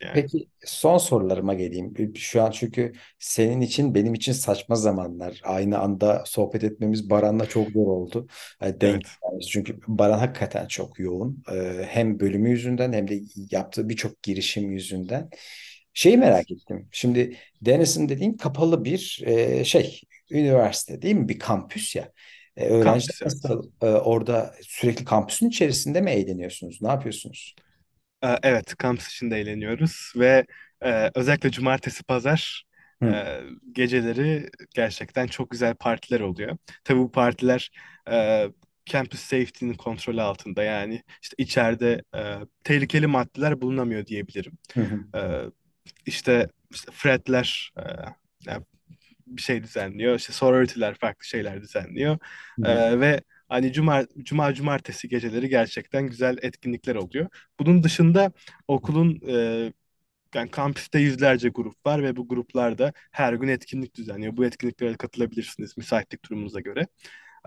Yani 0.00 0.12
Peki 0.14 0.46
son 0.64 0.98
sorularıma 0.98 1.54
geleyim. 1.54 2.16
Şu 2.16 2.42
an 2.42 2.50
çünkü 2.50 2.92
senin 3.18 3.60
için 3.60 3.94
benim 3.94 4.14
için 4.14 4.32
saçma 4.32 4.74
zamanlar. 4.76 5.40
Aynı 5.44 5.78
anda 5.78 6.22
sohbet 6.26 6.64
etmemiz 6.64 7.10
Baran'la 7.10 7.46
çok 7.46 7.70
zor 7.70 7.86
oldu. 7.86 8.26
Yani 8.62 8.80
denk 8.80 9.02
evet. 9.32 9.42
Çünkü 9.50 9.78
Baran 9.86 10.18
hakikaten 10.18 10.66
çok 10.66 10.98
yoğun. 10.98 11.42
Ee, 11.52 11.86
hem 11.88 12.20
bölümü 12.20 12.50
yüzünden 12.50 12.92
hem 12.92 13.08
de 13.08 13.20
yaptığı 13.50 13.88
birçok 13.88 14.22
girişim 14.22 14.70
yüzünden. 14.70 15.30
Şeyi 15.94 16.16
merak 16.16 16.50
ettim. 16.50 16.88
Şimdi 16.92 17.36
Denison 17.62 18.08
dediğin 18.08 18.32
kapalı 18.36 18.84
bir 18.84 19.22
e, 19.26 19.64
şey, 19.64 20.00
üniversite 20.30 21.02
değil 21.02 21.14
mi? 21.14 21.28
Bir 21.28 21.38
kampüs 21.38 21.96
ya. 21.96 22.12
E, 22.56 22.66
öğrenciler 22.66 23.18
nasıl 23.24 23.70
e, 23.82 23.86
orada 23.86 24.54
sürekli 24.62 25.04
kampüsün 25.04 25.48
içerisinde 25.48 26.00
mi 26.00 26.10
eğleniyorsunuz? 26.10 26.82
Ne 26.82 26.88
yapıyorsunuz? 26.88 27.54
Evet, 28.22 28.76
kampüs 28.76 29.08
içinde 29.08 29.40
eğleniyoruz 29.40 30.12
ve 30.16 30.46
e, 30.82 31.10
özellikle 31.14 31.50
cumartesi, 31.50 32.04
pazar 32.04 32.64
Hı 33.02 33.06
e, 33.12 33.40
geceleri 33.72 34.48
gerçekten 34.74 35.26
çok 35.26 35.50
güzel 35.50 35.74
partiler 35.74 36.20
oluyor. 36.20 36.56
Tabii 36.84 36.98
bu 36.98 37.10
partiler 37.12 37.70
e, 38.10 38.46
campus 38.86 39.20
safety'nin 39.20 39.74
kontrolü 39.74 40.22
altında 40.22 40.62
yani 40.62 41.02
işte 41.22 41.34
içeride 41.38 42.02
e, 42.16 42.34
tehlikeli 42.64 43.06
maddeler 43.06 43.60
bulunamıyor 43.60 44.06
diyebilirim. 44.06 44.58
hı 44.74 44.80
hı. 44.80 45.04
E, 45.14 45.20
işte, 46.06 46.48
işte 46.70 46.92
fratler 46.92 47.72
e, 47.78 47.82
yani 48.46 48.64
bir 49.26 49.42
şey 49.42 49.62
düzenliyor. 49.62 50.16
İşte 50.16 50.32
sorority'ler 50.32 50.94
farklı 50.94 51.24
şeyler 51.26 51.62
düzenliyor. 51.62 52.18
Ee, 52.64 53.00
ve 53.00 53.20
hani 53.48 53.72
cuma, 53.72 54.06
cuma 54.22 54.54
cumartesi 54.54 55.08
geceleri 55.08 55.48
gerçekten 55.48 56.06
güzel 56.06 56.38
etkinlikler 56.42 56.94
oluyor. 56.94 57.28
Bunun 57.60 57.82
dışında 57.82 58.32
okulun 58.68 59.20
e, 59.28 59.72
yani 60.34 60.50
kampüste 60.50 60.98
yüzlerce 60.98 61.48
grup 61.48 61.86
var 61.86 62.02
ve 62.02 62.16
bu 62.16 62.28
gruplarda 62.28 62.92
her 63.12 63.32
gün 63.32 63.48
etkinlik 63.48 63.94
düzenliyor. 63.94 64.36
Bu 64.36 64.44
etkinliklere 64.44 64.96
katılabilirsiniz 64.96 65.76
müsaitlik 65.76 66.24
durumunuza 66.24 66.60
göre. 66.60 66.86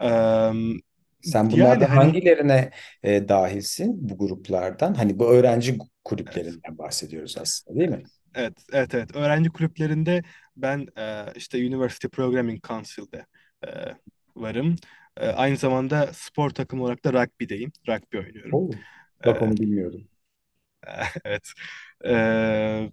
Ee, 0.02 0.52
Sen 1.22 1.52
yani 1.52 1.52
bunlardan 1.52 1.86
hani 1.86 2.16
hangilerine 2.16 2.72
e, 3.04 3.28
dahilsin 3.30 4.10
bu 4.10 4.18
gruplardan? 4.18 4.94
Hani 4.94 5.20
bu 5.20 5.26
öğrenci 5.34 5.78
evet, 6.26 6.44
kulüplerinden 6.44 6.78
bahsediyoruz 6.78 7.38
aslında 7.38 7.80
değil 7.80 7.90
mi? 7.90 8.04
evet, 8.34 8.54
evet, 8.74 8.94
evet. 8.96 9.16
Öğrenci 9.16 9.50
kulüplerinde 9.50 10.24
ben 10.56 10.88
e, 10.98 11.26
işte 11.36 11.58
University 11.58 12.08
Programming 12.08 12.64
Council'de 12.68 13.26
e, 13.68 13.70
varım. 14.36 14.76
E, 15.18 15.28
aynı 15.28 15.58
zamanda 15.58 16.14
spor 16.14 16.50
takımı 16.50 16.84
olarak 16.84 17.06
da 17.06 17.14
rugby'deyim. 17.14 17.72
Rugby 17.90 18.18
oynuyorum. 18.18 18.58
Oo. 18.58 18.84
Bak 19.26 19.42
onu 19.42 19.60
bilmiyordum. 19.60 20.08
evet. 21.26 21.54
E, 22.06 22.92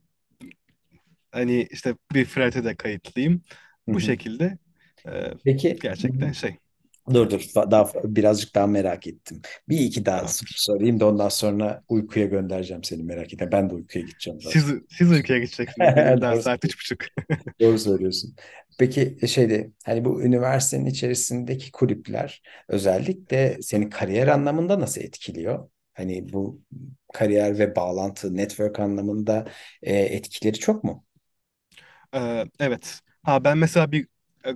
hani 1.33 1.63
işte 1.71 1.95
bir 2.15 2.25
Fred'e 2.25 2.65
de 2.65 2.77
kayıtlıyım. 2.77 3.43
Hı 3.89 3.93
Bu 3.93 4.01
hı. 4.01 4.01
şekilde 4.01 4.59
e, 5.09 5.33
Peki 5.45 5.79
gerçekten 5.81 6.33
şey. 6.33 6.59
dur 7.15 7.31
dur 7.31 7.41
daha 7.71 7.93
birazcık 8.05 8.55
daha 8.55 8.67
merak 8.67 9.07
ettim. 9.07 9.43
Bir 9.69 9.79
iki 9.81 10.07
daha 10.07 10.29
soru 10.29 10.49
Tamamdır. 10.49 10.57
sorayım 10.57 11.01
da 11.01 11.09
ondan 11.09 11.29
sonra 11.29 11.85
uykuya 11.89 12.27
göndereceğim 12.27 12.85
seni 12.85 13.03
merak 13.03 13.33
etme. 13.35 13.53
Ben 13.53 13.71
de 13.71 13.75
uykuya 13.75 14.05
gideceğim 14.05 14.41
Siz, 14.41 14.65
zaten. 14.65 14.77
siz 14.91 15.11
ülkeye 15.13 15.39
gideceksiniz. 15.41 15.97
Benim 15.97 16.21
daha 16.21 16.37
Doğru 16.37 16.43
saat 16.43 16.65
söylüyorsun. 16.65 16.65
üç 16.65 16.79
buçuk. 16.81 17.01
Doğru 17.61 17.79
söylüyorsun. 17.79 18.37
Peki 18.79 19.19
e, 19.23 19.27
şeyde 19.27 19.71
hani 19.85 20.05
bu 20.05 20.23
üniversitenin 20.23 20.87
içerisindeki 20.87 21.73
kulüpler 21.73 22.43
özellikle 22.69 23.63
seni 23.63 23.91
kariyer 23.91 24.29
anlamında 24.29 24.81
nasıl 24.81 25.01
etkiliyor? 25.01 25.71
Hani 25.95 26.33
bu 26.33 26.63
kariyer 27.15 27.59
ve 27.59 27.77
bağlantı, 27.77 28.37
network 28.37 28.81
anlamında 28.81 29.49
e, 29.83 29.95
etkileri 29.97 30.59
çok 30.59 30.85
mu? 30.85 31.05
Evet. 32.61 33.01
Ha 33.23 33.45
ben 33.45 33.59
mesela 33.59 33.93
bir 33.93 34.09
e, 34.47 34.51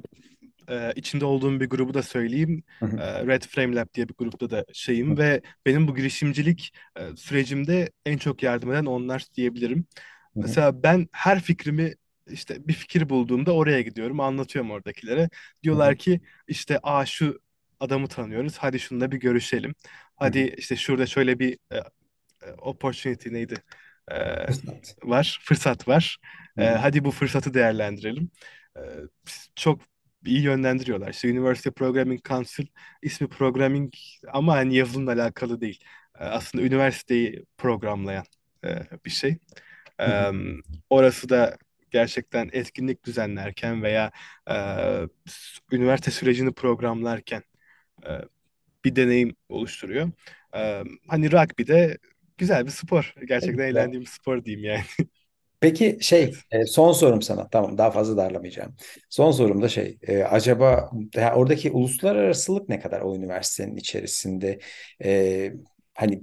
e, 0.75 0.93
içinde 0.97 1.25
olduğum 1.25 1.61
bir 1.61 1.71
grubu 1.71 1.95
da 1.95 2.03
söyleyeyim. 2.03 2.65
Hı 2.81 2.87
hı, 2.87 2.99
E, 2.99 3.27
Red 3.27 3.43
Frame 3.43 3.77
Lab 3.77 3.87
diye 3.95 4.09
bir 4.09 4.15
grupta 4.15 4.51
da 4.51 4.67
hı 5.09 5.15
şeyim 5.15 5.19
ve 5.19 5.43
benim 5.67 5.89
bu 5.89 5.95
girişimcilik 5.97 6.73
e, 6.97 7.17
sürecimde 7.17 7.91
en 8.07 8.19
çok 8.19 8.43
yardım 8.43 8.73
eden 8.73 8.85
onlar 8.87 9.27
diyebilirim. 9.35 9.87
Mesela 10.43 10.83
ben 10.83 11.09
her 11.13 11.41
fikrimi 11.43 11.95
işte 12.33 12.69
bir 12.69 12.73
fikir 12.73 13.09
bulduğumda 13.09 13.53
oraya 13.55 13.81
gidiyorum, 13.81 14.21
anlatıyorum 14.21 14.71
oradakilere. 14.71 15.31
Diyorlar 15.63 15.97
ki 15.97 16.21
işte 16.49 16.79
aa 16.83 17.07
şu 17.07 17.41
adamı 17.81 18.09
tanıyoruz, 18.09 18.57
hadi 18.59 18.81
şununla 18.81 19.13
bir 19.13 19.21
görüşelim. 19.21 19.75
Hadi 20.17 20.55
işte 20.59 20.77
şurada 20.77 21.07
şöyle 21.07 21.39
bir 21.39 21.59
e, 21.73 21.77
e, 21.77 22.53
opportunity 22.59 23.33
neydi? 23.33 23.55
E, 24.13 24.47
Fırsat. 24.47 24.97
var, 25.05 25.41
fırsat 25.45 25.89
var. 25.89 26.19
E, 26.59 26.65
hadi 26.65 27.05
bu 27.05 27.11
fırsatı 27.11 27.55
değerlendirelim. 27.55 28.31
E, 28.77 28.81
çok 29.57 29.81
iyi 30.27 30.43
yönlendiriyorlar. 30.43 31.11
İşte 31.11 31.29
University 31.31 31.69
Programming 31.69 32.25
Council 32.29 32.67
ismi 33.03 33.29
programming 33.29 33.93
ama 34.33 34.55
hani 34.57 34.77
yazılımla 34.77 35.13
alakalı 35.13 35.61
değil. 35.61 35.85
E, 36.19 36.25
aslında 36.25 36.65
üniversiteyi 36.65 37.45
programlayan 37.59 38.25
e, 38.65 38.83
bir 39.05 39.11
şey. 39.11 39.39
hı 40.01 40.07
hı. 40.07 40.35
Orası 40.91 41.29
da 41.29 41.59
gerçekten 41.93 42.51
etkinlik 42.53 43.05
düzenlerken 43.05 43.83
veya 43.83 44.13
e, 44.51 44.55
üniversite 45.73 46.11
sürecini 46.11 46.53
programlarken 46.53 47.43
e, 48.07 48.11
bir 48.87 48.97
deneyim 48.97 49.37
oluşturuyor. 49.49 50.13
E, 50.57 50.85
hani 51.09 51.33
rugby 51.33 51.67
de 51.69 51.99
güzel 52.39 52.67
bir 52.67 52.73
spor. 52.73 53.15
Gerçekten 53.29 53.65
Ya, 53.71 53.71
eğlendiğim 53.71 54.03
bir 54.05 54.11
spor 54.11 54.45
diyeyim 54.47 54.65
yani. 54.67 54.85
Peki 55.61 55.99
şey 56.01 56.35
Evet. 56.51 56.69
son 56.71 56.93
sorum 56.93 57.23
sana 57.23 57.49
tamam 57.51 57.79
daha 57.79 57.91
fazla 57.91 58.17
darlamayacağım. 58.17 58.77
Son 59.11 59.31
sorum 59.31 59.63
da 59.63 59.69
şey 59.69 59.99
e, 60.03 60.23
acaba 60.25 60.91
oradaki 61.35 61.71
uluslararasılık 61.71 62.69
ne 62.69 62.81
kadar 62.81 63.01
o 63.01 63.17
üniversitenin 63.17 63.77
içerisinde 63.77 64.59
E, 65.05 65.53
hani 65.95 66.23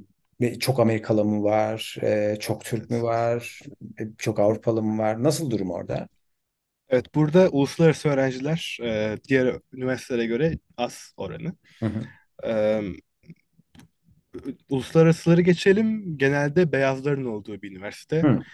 çok 0.59 0.79
Amerikalı 0.79 1.25
mı 1.25 1.43
var 1.43 1.95
e, 2.01 2.37
çok 2.39 2.65
Türk 2.65 2.89
mü 2.89 3.01
var 3.03 3.59
e, 3.99 4.03
çok 4.17 4.39
Avrupalı 4.39 4.83
mı 4.83 4.97
var 5.01 5.23
nasıl 5.23 5.51
durum 5.51 5.71
orada? 5.71 6.07
Evet, 6.89 7.15
burada 7.15 7.49
uluslararası 7.49 8.09
öğrenciler 8.09 8.77
e, 8.83 9.17
diğer 9.27 9.55
üniversitelere 9.73 10.25
göre 10.25 10.53
az 10.77 11.13
oranı. 11.17 11.53
Hı 11.81 11.85
hı. 11.85 12.07
E, 12.45 12.81
uluslararasıları 14.69 15.41
geçelim. 15.41 16.17
Genelde 16.17 16.71
beyazların 16.71 17.25
olduğu 17.25 17.61
bir 17.61 17.71
üniversite. 17.71 18.27
Hı 18.27 18.45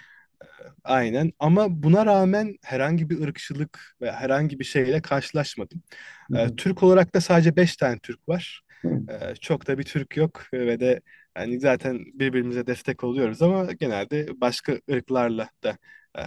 Aynen. 0.83 1.31
Ama 1.39 1.83
buna 1.83 2.05
rağmen 2.05 2.57
herhangi 2.63 3.09
bir 3.09 3.21
ırkçılık 3.21 3.95
ve 4.01 4.11
herhangi 4.11 4.59
bir 4.59 4.63
şeyle 4.65 5.01
karşılaşmadım. 5.01 5.83
hı 6.29 6.33
E, 6.33 6.49
hı. 6.49 6.57
Türk 6.57 6.83
olarak 6.83 7.15
da 7.15 7.21
sadece 7.21 7.55
5 7.55 7.77
tane 7.77 7.99
Türk 7.99 8.29
var. 8.29 8.61
hı. 8.83 9.01
E, 9.09 9.35
çok 9.35 9.67
da 9.67 9.77
bir 9.77 9.83
Türk 9.83 10.17
yok 10.17 10.43
ve 10.53 10.79
de 10.79 11.01
yani 11.37 11.59
zaten 11.59 11.99
birbirimize 12.13 12.67
destek 12.67 13.03
oluyoruz 13.03 13.41
ama 13.41 13.71
genelde 13.71 14.41
başka 14.41 14.79
ırklarla 14.91 15.49
da 15.63 15.77
e, 16.17 16.21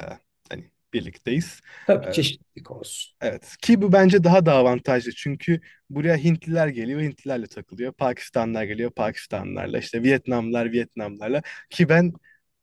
hani 0.49 0.71
birlikteyiz. 0.93 1.61
Tabii 1.87 2.07
E, 2.07 2.13
çeşitlilik 2.13 2.71
olsun. 2.71 3.17
Evet 3.21 3.57
ki 3.63 3.83
bu 3.83 3.93
bence 3.93 4.25
daha 4.25 4.47
da 4.47 4.53
avantajlı 4.55 5.13
çünkü 5.13 5.61
buraya 5.91 6.17
Hintliler 6.17 6.69
geliyor 6.69 7.01
Hintlilerle 7.01 7.47
takılıyor 7.47 7.93
Pakistanlılar 7.93 8.65
geliyor 8.65 8.91
Pakistanlılarla 8.91 9.79
işte 9.79 10.03
Vietnamlılar 10.03 10.73
Vietnamlarla 10.73 11.43
ki 11.71 11.89
ben 11.89 12.13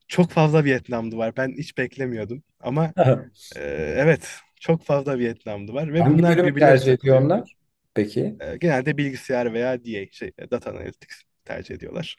çok 0.08 0.32
fazla 0.32 0.64
Vietnamlı 0.66 1.18
var 1.18 1.38
ben 1.38 1.54
hiç 1.58 1.78
beklemiyordum 1.78 2.44
ama 2.60 2.94
e, 3.56 3.62
evet 3.98 4.30
çok 4.62 4.84
fazla 4.86 5.20
Vietnamlı 5.20 5.74
var 5.74 5.94
ve 5.94 6.06
Hangi 6.06 6.08
bunlar 6.08 6.42
bölümü 6.42 6.44
birbirleriyle 6.44 6.82
tercih 6.82 6.94
ediyor 6.94 7.22
takılıyor. 7.22 7.22
onlar? 7.22 7.56
Peki. 7.94 8.40
E, 8.40 8.58
genelde 8.58 8.98
bilgisayar 8.98 9.54
veya 9.54 9.86
DA 9.86 10.08
şey 10.12 10.32
data 10.52 10.72
analytics 10.72 11.22
tercih 11.46 11.76
ediyorlar. 11.76 12.18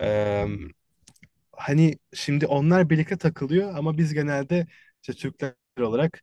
E, 0.00 0.46
hani 1.52 1.98
şimdi 2.14 2.46
onlar 2.46 2.90
birlikte 2.90 3.16
takılıyor 3.18 3.74
ama 3.76 3.98
biz 3.98 4.14
genelde 4.14 4.66
işte 5.02 5.12
Türkler 5.12 5.54
olarak 5.80 6.22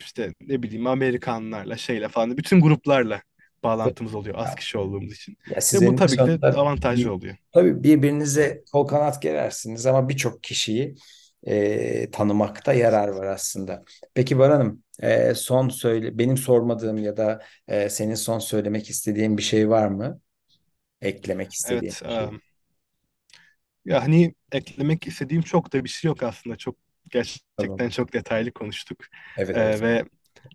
işte 0.00 0.34
ne 0.40 0.62
bileyim 0.62 0.86
Amerikanlarla 0.86 1.76
şeyle 1.76 2.08
falan 2.08 2.36
bütün 2.36 2.60
gruplarla 2.60 3.22
bağlantımız 3.62 4.14
oluyor 4.14 4.34
az 4.38 4.54
kişi 4.54 4.78
olduğumuz 4.78 5.12
için. 5.12 5.36
Ya 5.46 5.60
Ve 5.72 5.86
bu 5.86 5.94
tabii 5.94 6.16
ki 6.16 6.24
de 6.26 6.40
avantajlı 6.54 7.10
bir, 7.10 7.12
oluyor. 7.12 7.36
tabii 7.52 7.82
birbirinize 7.82 8.62
kol 8.72 8.86
kanat 8.86 9.22
gerersiniz 9.22 9.86
ama 9.86 10.08
birçok 10.08 10.42
kişiyi 10.42 10.94
e, 11.46 12.10
tanımakta 12.10 12.72
yarar 12.72 13.08
var 13.08 13.26
aslında. 13.26 13.84
Peki 14.14 14.38
Baran'ım 14.38 14.82
e, 15.02 15.34
son 15.34 15.68
söyle 15.68 16.18
benim 16.18 16.36
sormadığım 16.36 16.98
ya 16.98 17.16
da 17.16 17.42
e, 17.68 17.88
senin 17.88 18.14
son 18.14 18.38
söylemek 18.38 18.90
istediğin 18.90 19.36
bir 19.38 19.42
şey 19.42 19.68
var 19.68 19.88
mı? 19.88 20.20
Eklemek 21.00 21.52
istediğin 21.52 21.90
Evet, 21.90 22.02
şey. 22.08 22.30
e, 22.30 22.30
ya 23.84 24.02
hani 24.02 24.34
eklemek 24.52 25.06
istediğim 25.06 25.42
çok 25.42 25.72
da 25.72 25.84
bir 25.84 25.88
şey 25.88 26.08
yok 26.08 26.22
aslında. 26.22 26.56
Çok 26.56 26.76
Tamam. 27.56 27.82
gerçekten 27.82 27.88
çok 27.88 28.12
detaylı 28.12 28.52
konuştuk. 28.52 28.98
Evet 29.36 29.82
evet. 29.82 29.82
ve 29.82 30.04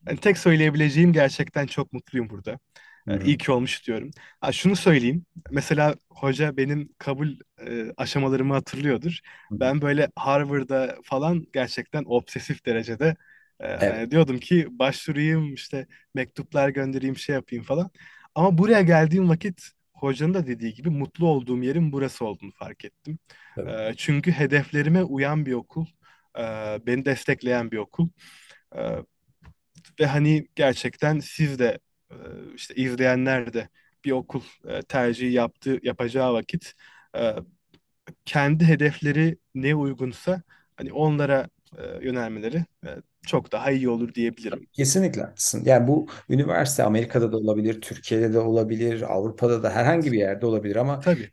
hani 0.06 0.18
tek 0.20 0.38
söyleyebileceğim 0.38 1.14
gerçekten 1.14 1.68
çok 1.68 1.94
mutluyum 1.94 2.30
burada. 2.30 2.60
Hı 3.08 3.12
E, 3.12 3.18
hı. 3.18 3.26
iyi 3.26 3.38
ki 3.38 3.52
olmuş 3.52 3.88
diyorum. 3.88 4.12
Ha, 4.42 4.52
şunu 4.52 4.76
söyleyeyim. 4.76 5.26
Mesela 5.52 5.96
hoca 6.10 6.58
benim 6.58 6.90
kabul 6.98 7.30
e, 7.68 7.86
aşamalarımı 7.98 8.54
hatırlıyordur. 8.54 9.20
Hı 9.52 9.56
hı. 9.56 9.62
Ben 9.62 9.82
böyle 9.82 10.10
Harvard'da 10.16 10.98
falan 11.06 11.48
gerçekten 11.54 12.04
obsesif 12.08 12.66
derecede 12.66 13.16
e, 13.60 13.68
Evet. 13.80 14.02
hani 14.02 14.12
diyordum 14.12 14.40
ki 14.40 14.68
başvurayım 14.72 15.54
işte 15.54 15.88
mektuplar 16.16 16.70
göndereyim 16.70 17.18
şey 17.18 17.36
yapayım 17.36 17.64
falan. 17.66 17.92
Ama 18.36 18.58
buraya 18.58 18.82
geldiğim 18.82 19.30
vakit 19.30 19.62
hocanın 19.94 20.34
da 20.34 20.48
dediği 20.48 20.74
gibi 20.74 20.90
mutlu 20.90 21.28
olduğum 21.28 21.64
yerin 21.64 21.92
burası 21.92 22.26
olduğunu 22.26 22.52
fark 22.52 22.86
ettim. 22.86 23.20
Tabii. 23.56 23.72
E, 23.72 23.94
çünkü 23.98 24.32
hedeflerime 24.32 25.04
uyan 25.04 25.46
bir 25.46 25.54
okul, 25.54 25.86
beni 26.88 27.06
destekleyen 27.06 27.72
bir 27.72 27.78
okul. 27.78 28.10
Ve 30.00 30.06
hani 30.06 30.48
gerçekten 30.56 31.20
siz 31.20 31.60
de 31.60 31.80
işte 32.56 32.76
izleyenler 32.76 33.54
de 33.54 33.70
bir 34.06 34.12
okul 34.12 34.42
tercihi 34.88 35.32
yaptığı 35.32 35.80
yapacağı 35.84 36.34
vakit 36.34 36.74
kendi 38.26 38.66
hedefleri 38.66 39.38
ne 39.56 39.76
uygunsa 39.76 40.42
hani 40.76 40.94
onlara 40.94 41.50
e, 41.78 42.06
yönelmeleri 42.06 42.66
e, 42.86 42.90
çok 43.28 43.52
daha 43.52 43.72
iyi 43.72 43.90
olur 43.90 44.14
diyebilirim. 44.14 44.68
Kesinlikle 44.74 45.22
haklısın. 45.22 45.64
Yani 45.66 45.88
bu 45.88 46.08
üniversite 46.30 46.84
Amerika'da 46.84 47.32
da 47.32 47.38
olabilir, 47.38 47.82
Türkiye'de 47.82 48.34
de 48.34 48.40
olabilir, 48.40 49.02
Avrupa'da 49.14 49.64
da 49.64 49.70
herhangi 49.76 50.12
bir 50.12 50.18
yerde 50.20 50.46
olabilir 50.46 50.76
ama 50.76 51.00
Tabii, 51.00 51.32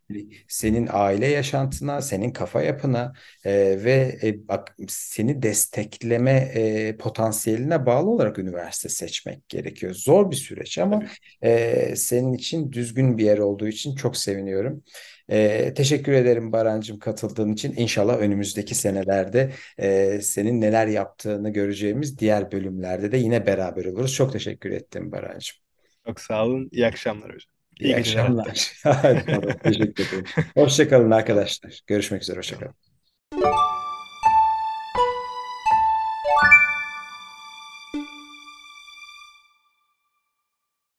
senin 0.49 0.89
aile 0.93 1.27
yaşantına, 1.27 2.03
senin 2.03 2.31
kafa 2.33 2.63
yapına 2.63 3.13
e, 3.45 3.53
ve 3.85 4.19
e, 4.23 4.49
bak 4.49 4.77
seni 4.89 5.43
destekleme 5.43 6.31
e, 6.55 6.97
potansiyeline 6.97 7.87
bağlı 7.87 8.11
olarak 8.11 8.39
üniversite 8.39 8.89
seçmek 8.89 9.49
gerekiyor. 9.49 9.95
Zor 9.95 10.31
bir 10.31 10.37
süreç 10.37 10.79
ama 10.79 10.99
tabii. 10.99 11.11
e, 11.43 11.97
senin 11.97 12.33
için 12.33 12.73
düzgün 12.73 13.19
bir 13.19 13.25
yer 13.25 13.39
olduğu 13.39 13.69
için 13.69 13.95
çok 13.95 14.17
seviniyorum. 14.17 14.83
E, 15.31 15.75
teşekkür 15.75 16.13
ederim 16.13 16.53
Barancığım 16.53 16.99
katıldığın 16.99 17.53
için. 17.53 17.75
İnşallah 17.77 18.19
önümüzdeki 18.19 18.75
senelerde 18.75 19.53
ee, 19.79 20.21
senin 20.23 20.61
neler 20.61 20.87
yaptığını 20.87 21.51
göreceğimiz 21.51 22.19
diğer 22.19 22.53
bölümlerde 22.53 23.13
de 23.13 23.17
yine 23.17 23.47
beraber 23.47 23.85
oluruz. 23.85 24.15
Çok 24.15 24.33
teşekkür 24.33 24.71
ettim 24.71 25.13
Barancığım. 25.13 25.57
Çok 26.07 26.21
sağ 26.21 26.45
olun. 26.47 26.69
İyi 26.73 26.87
akşamlar 26.87 27.35
hocam. 27.35 27.53
İyi 27.81 27.97
İyi 27.97 27.97
akşamlar. 27.97 28.73
Teşekkür 29.63 30.07
ederim. 30.07 30.33
Hoşça 30.57 30.89
kalın 30.89 31.11
Sağ 31.17 31.33
olun. 31.33 31.51
arkadaşlar. 31.51 31.81
Görüşmek 31.87 32.23
üzere. 32.23 32.39
Hoşça 32.39 32.59
Tamam. 32.59 32.59
kalın. 32.59 32.90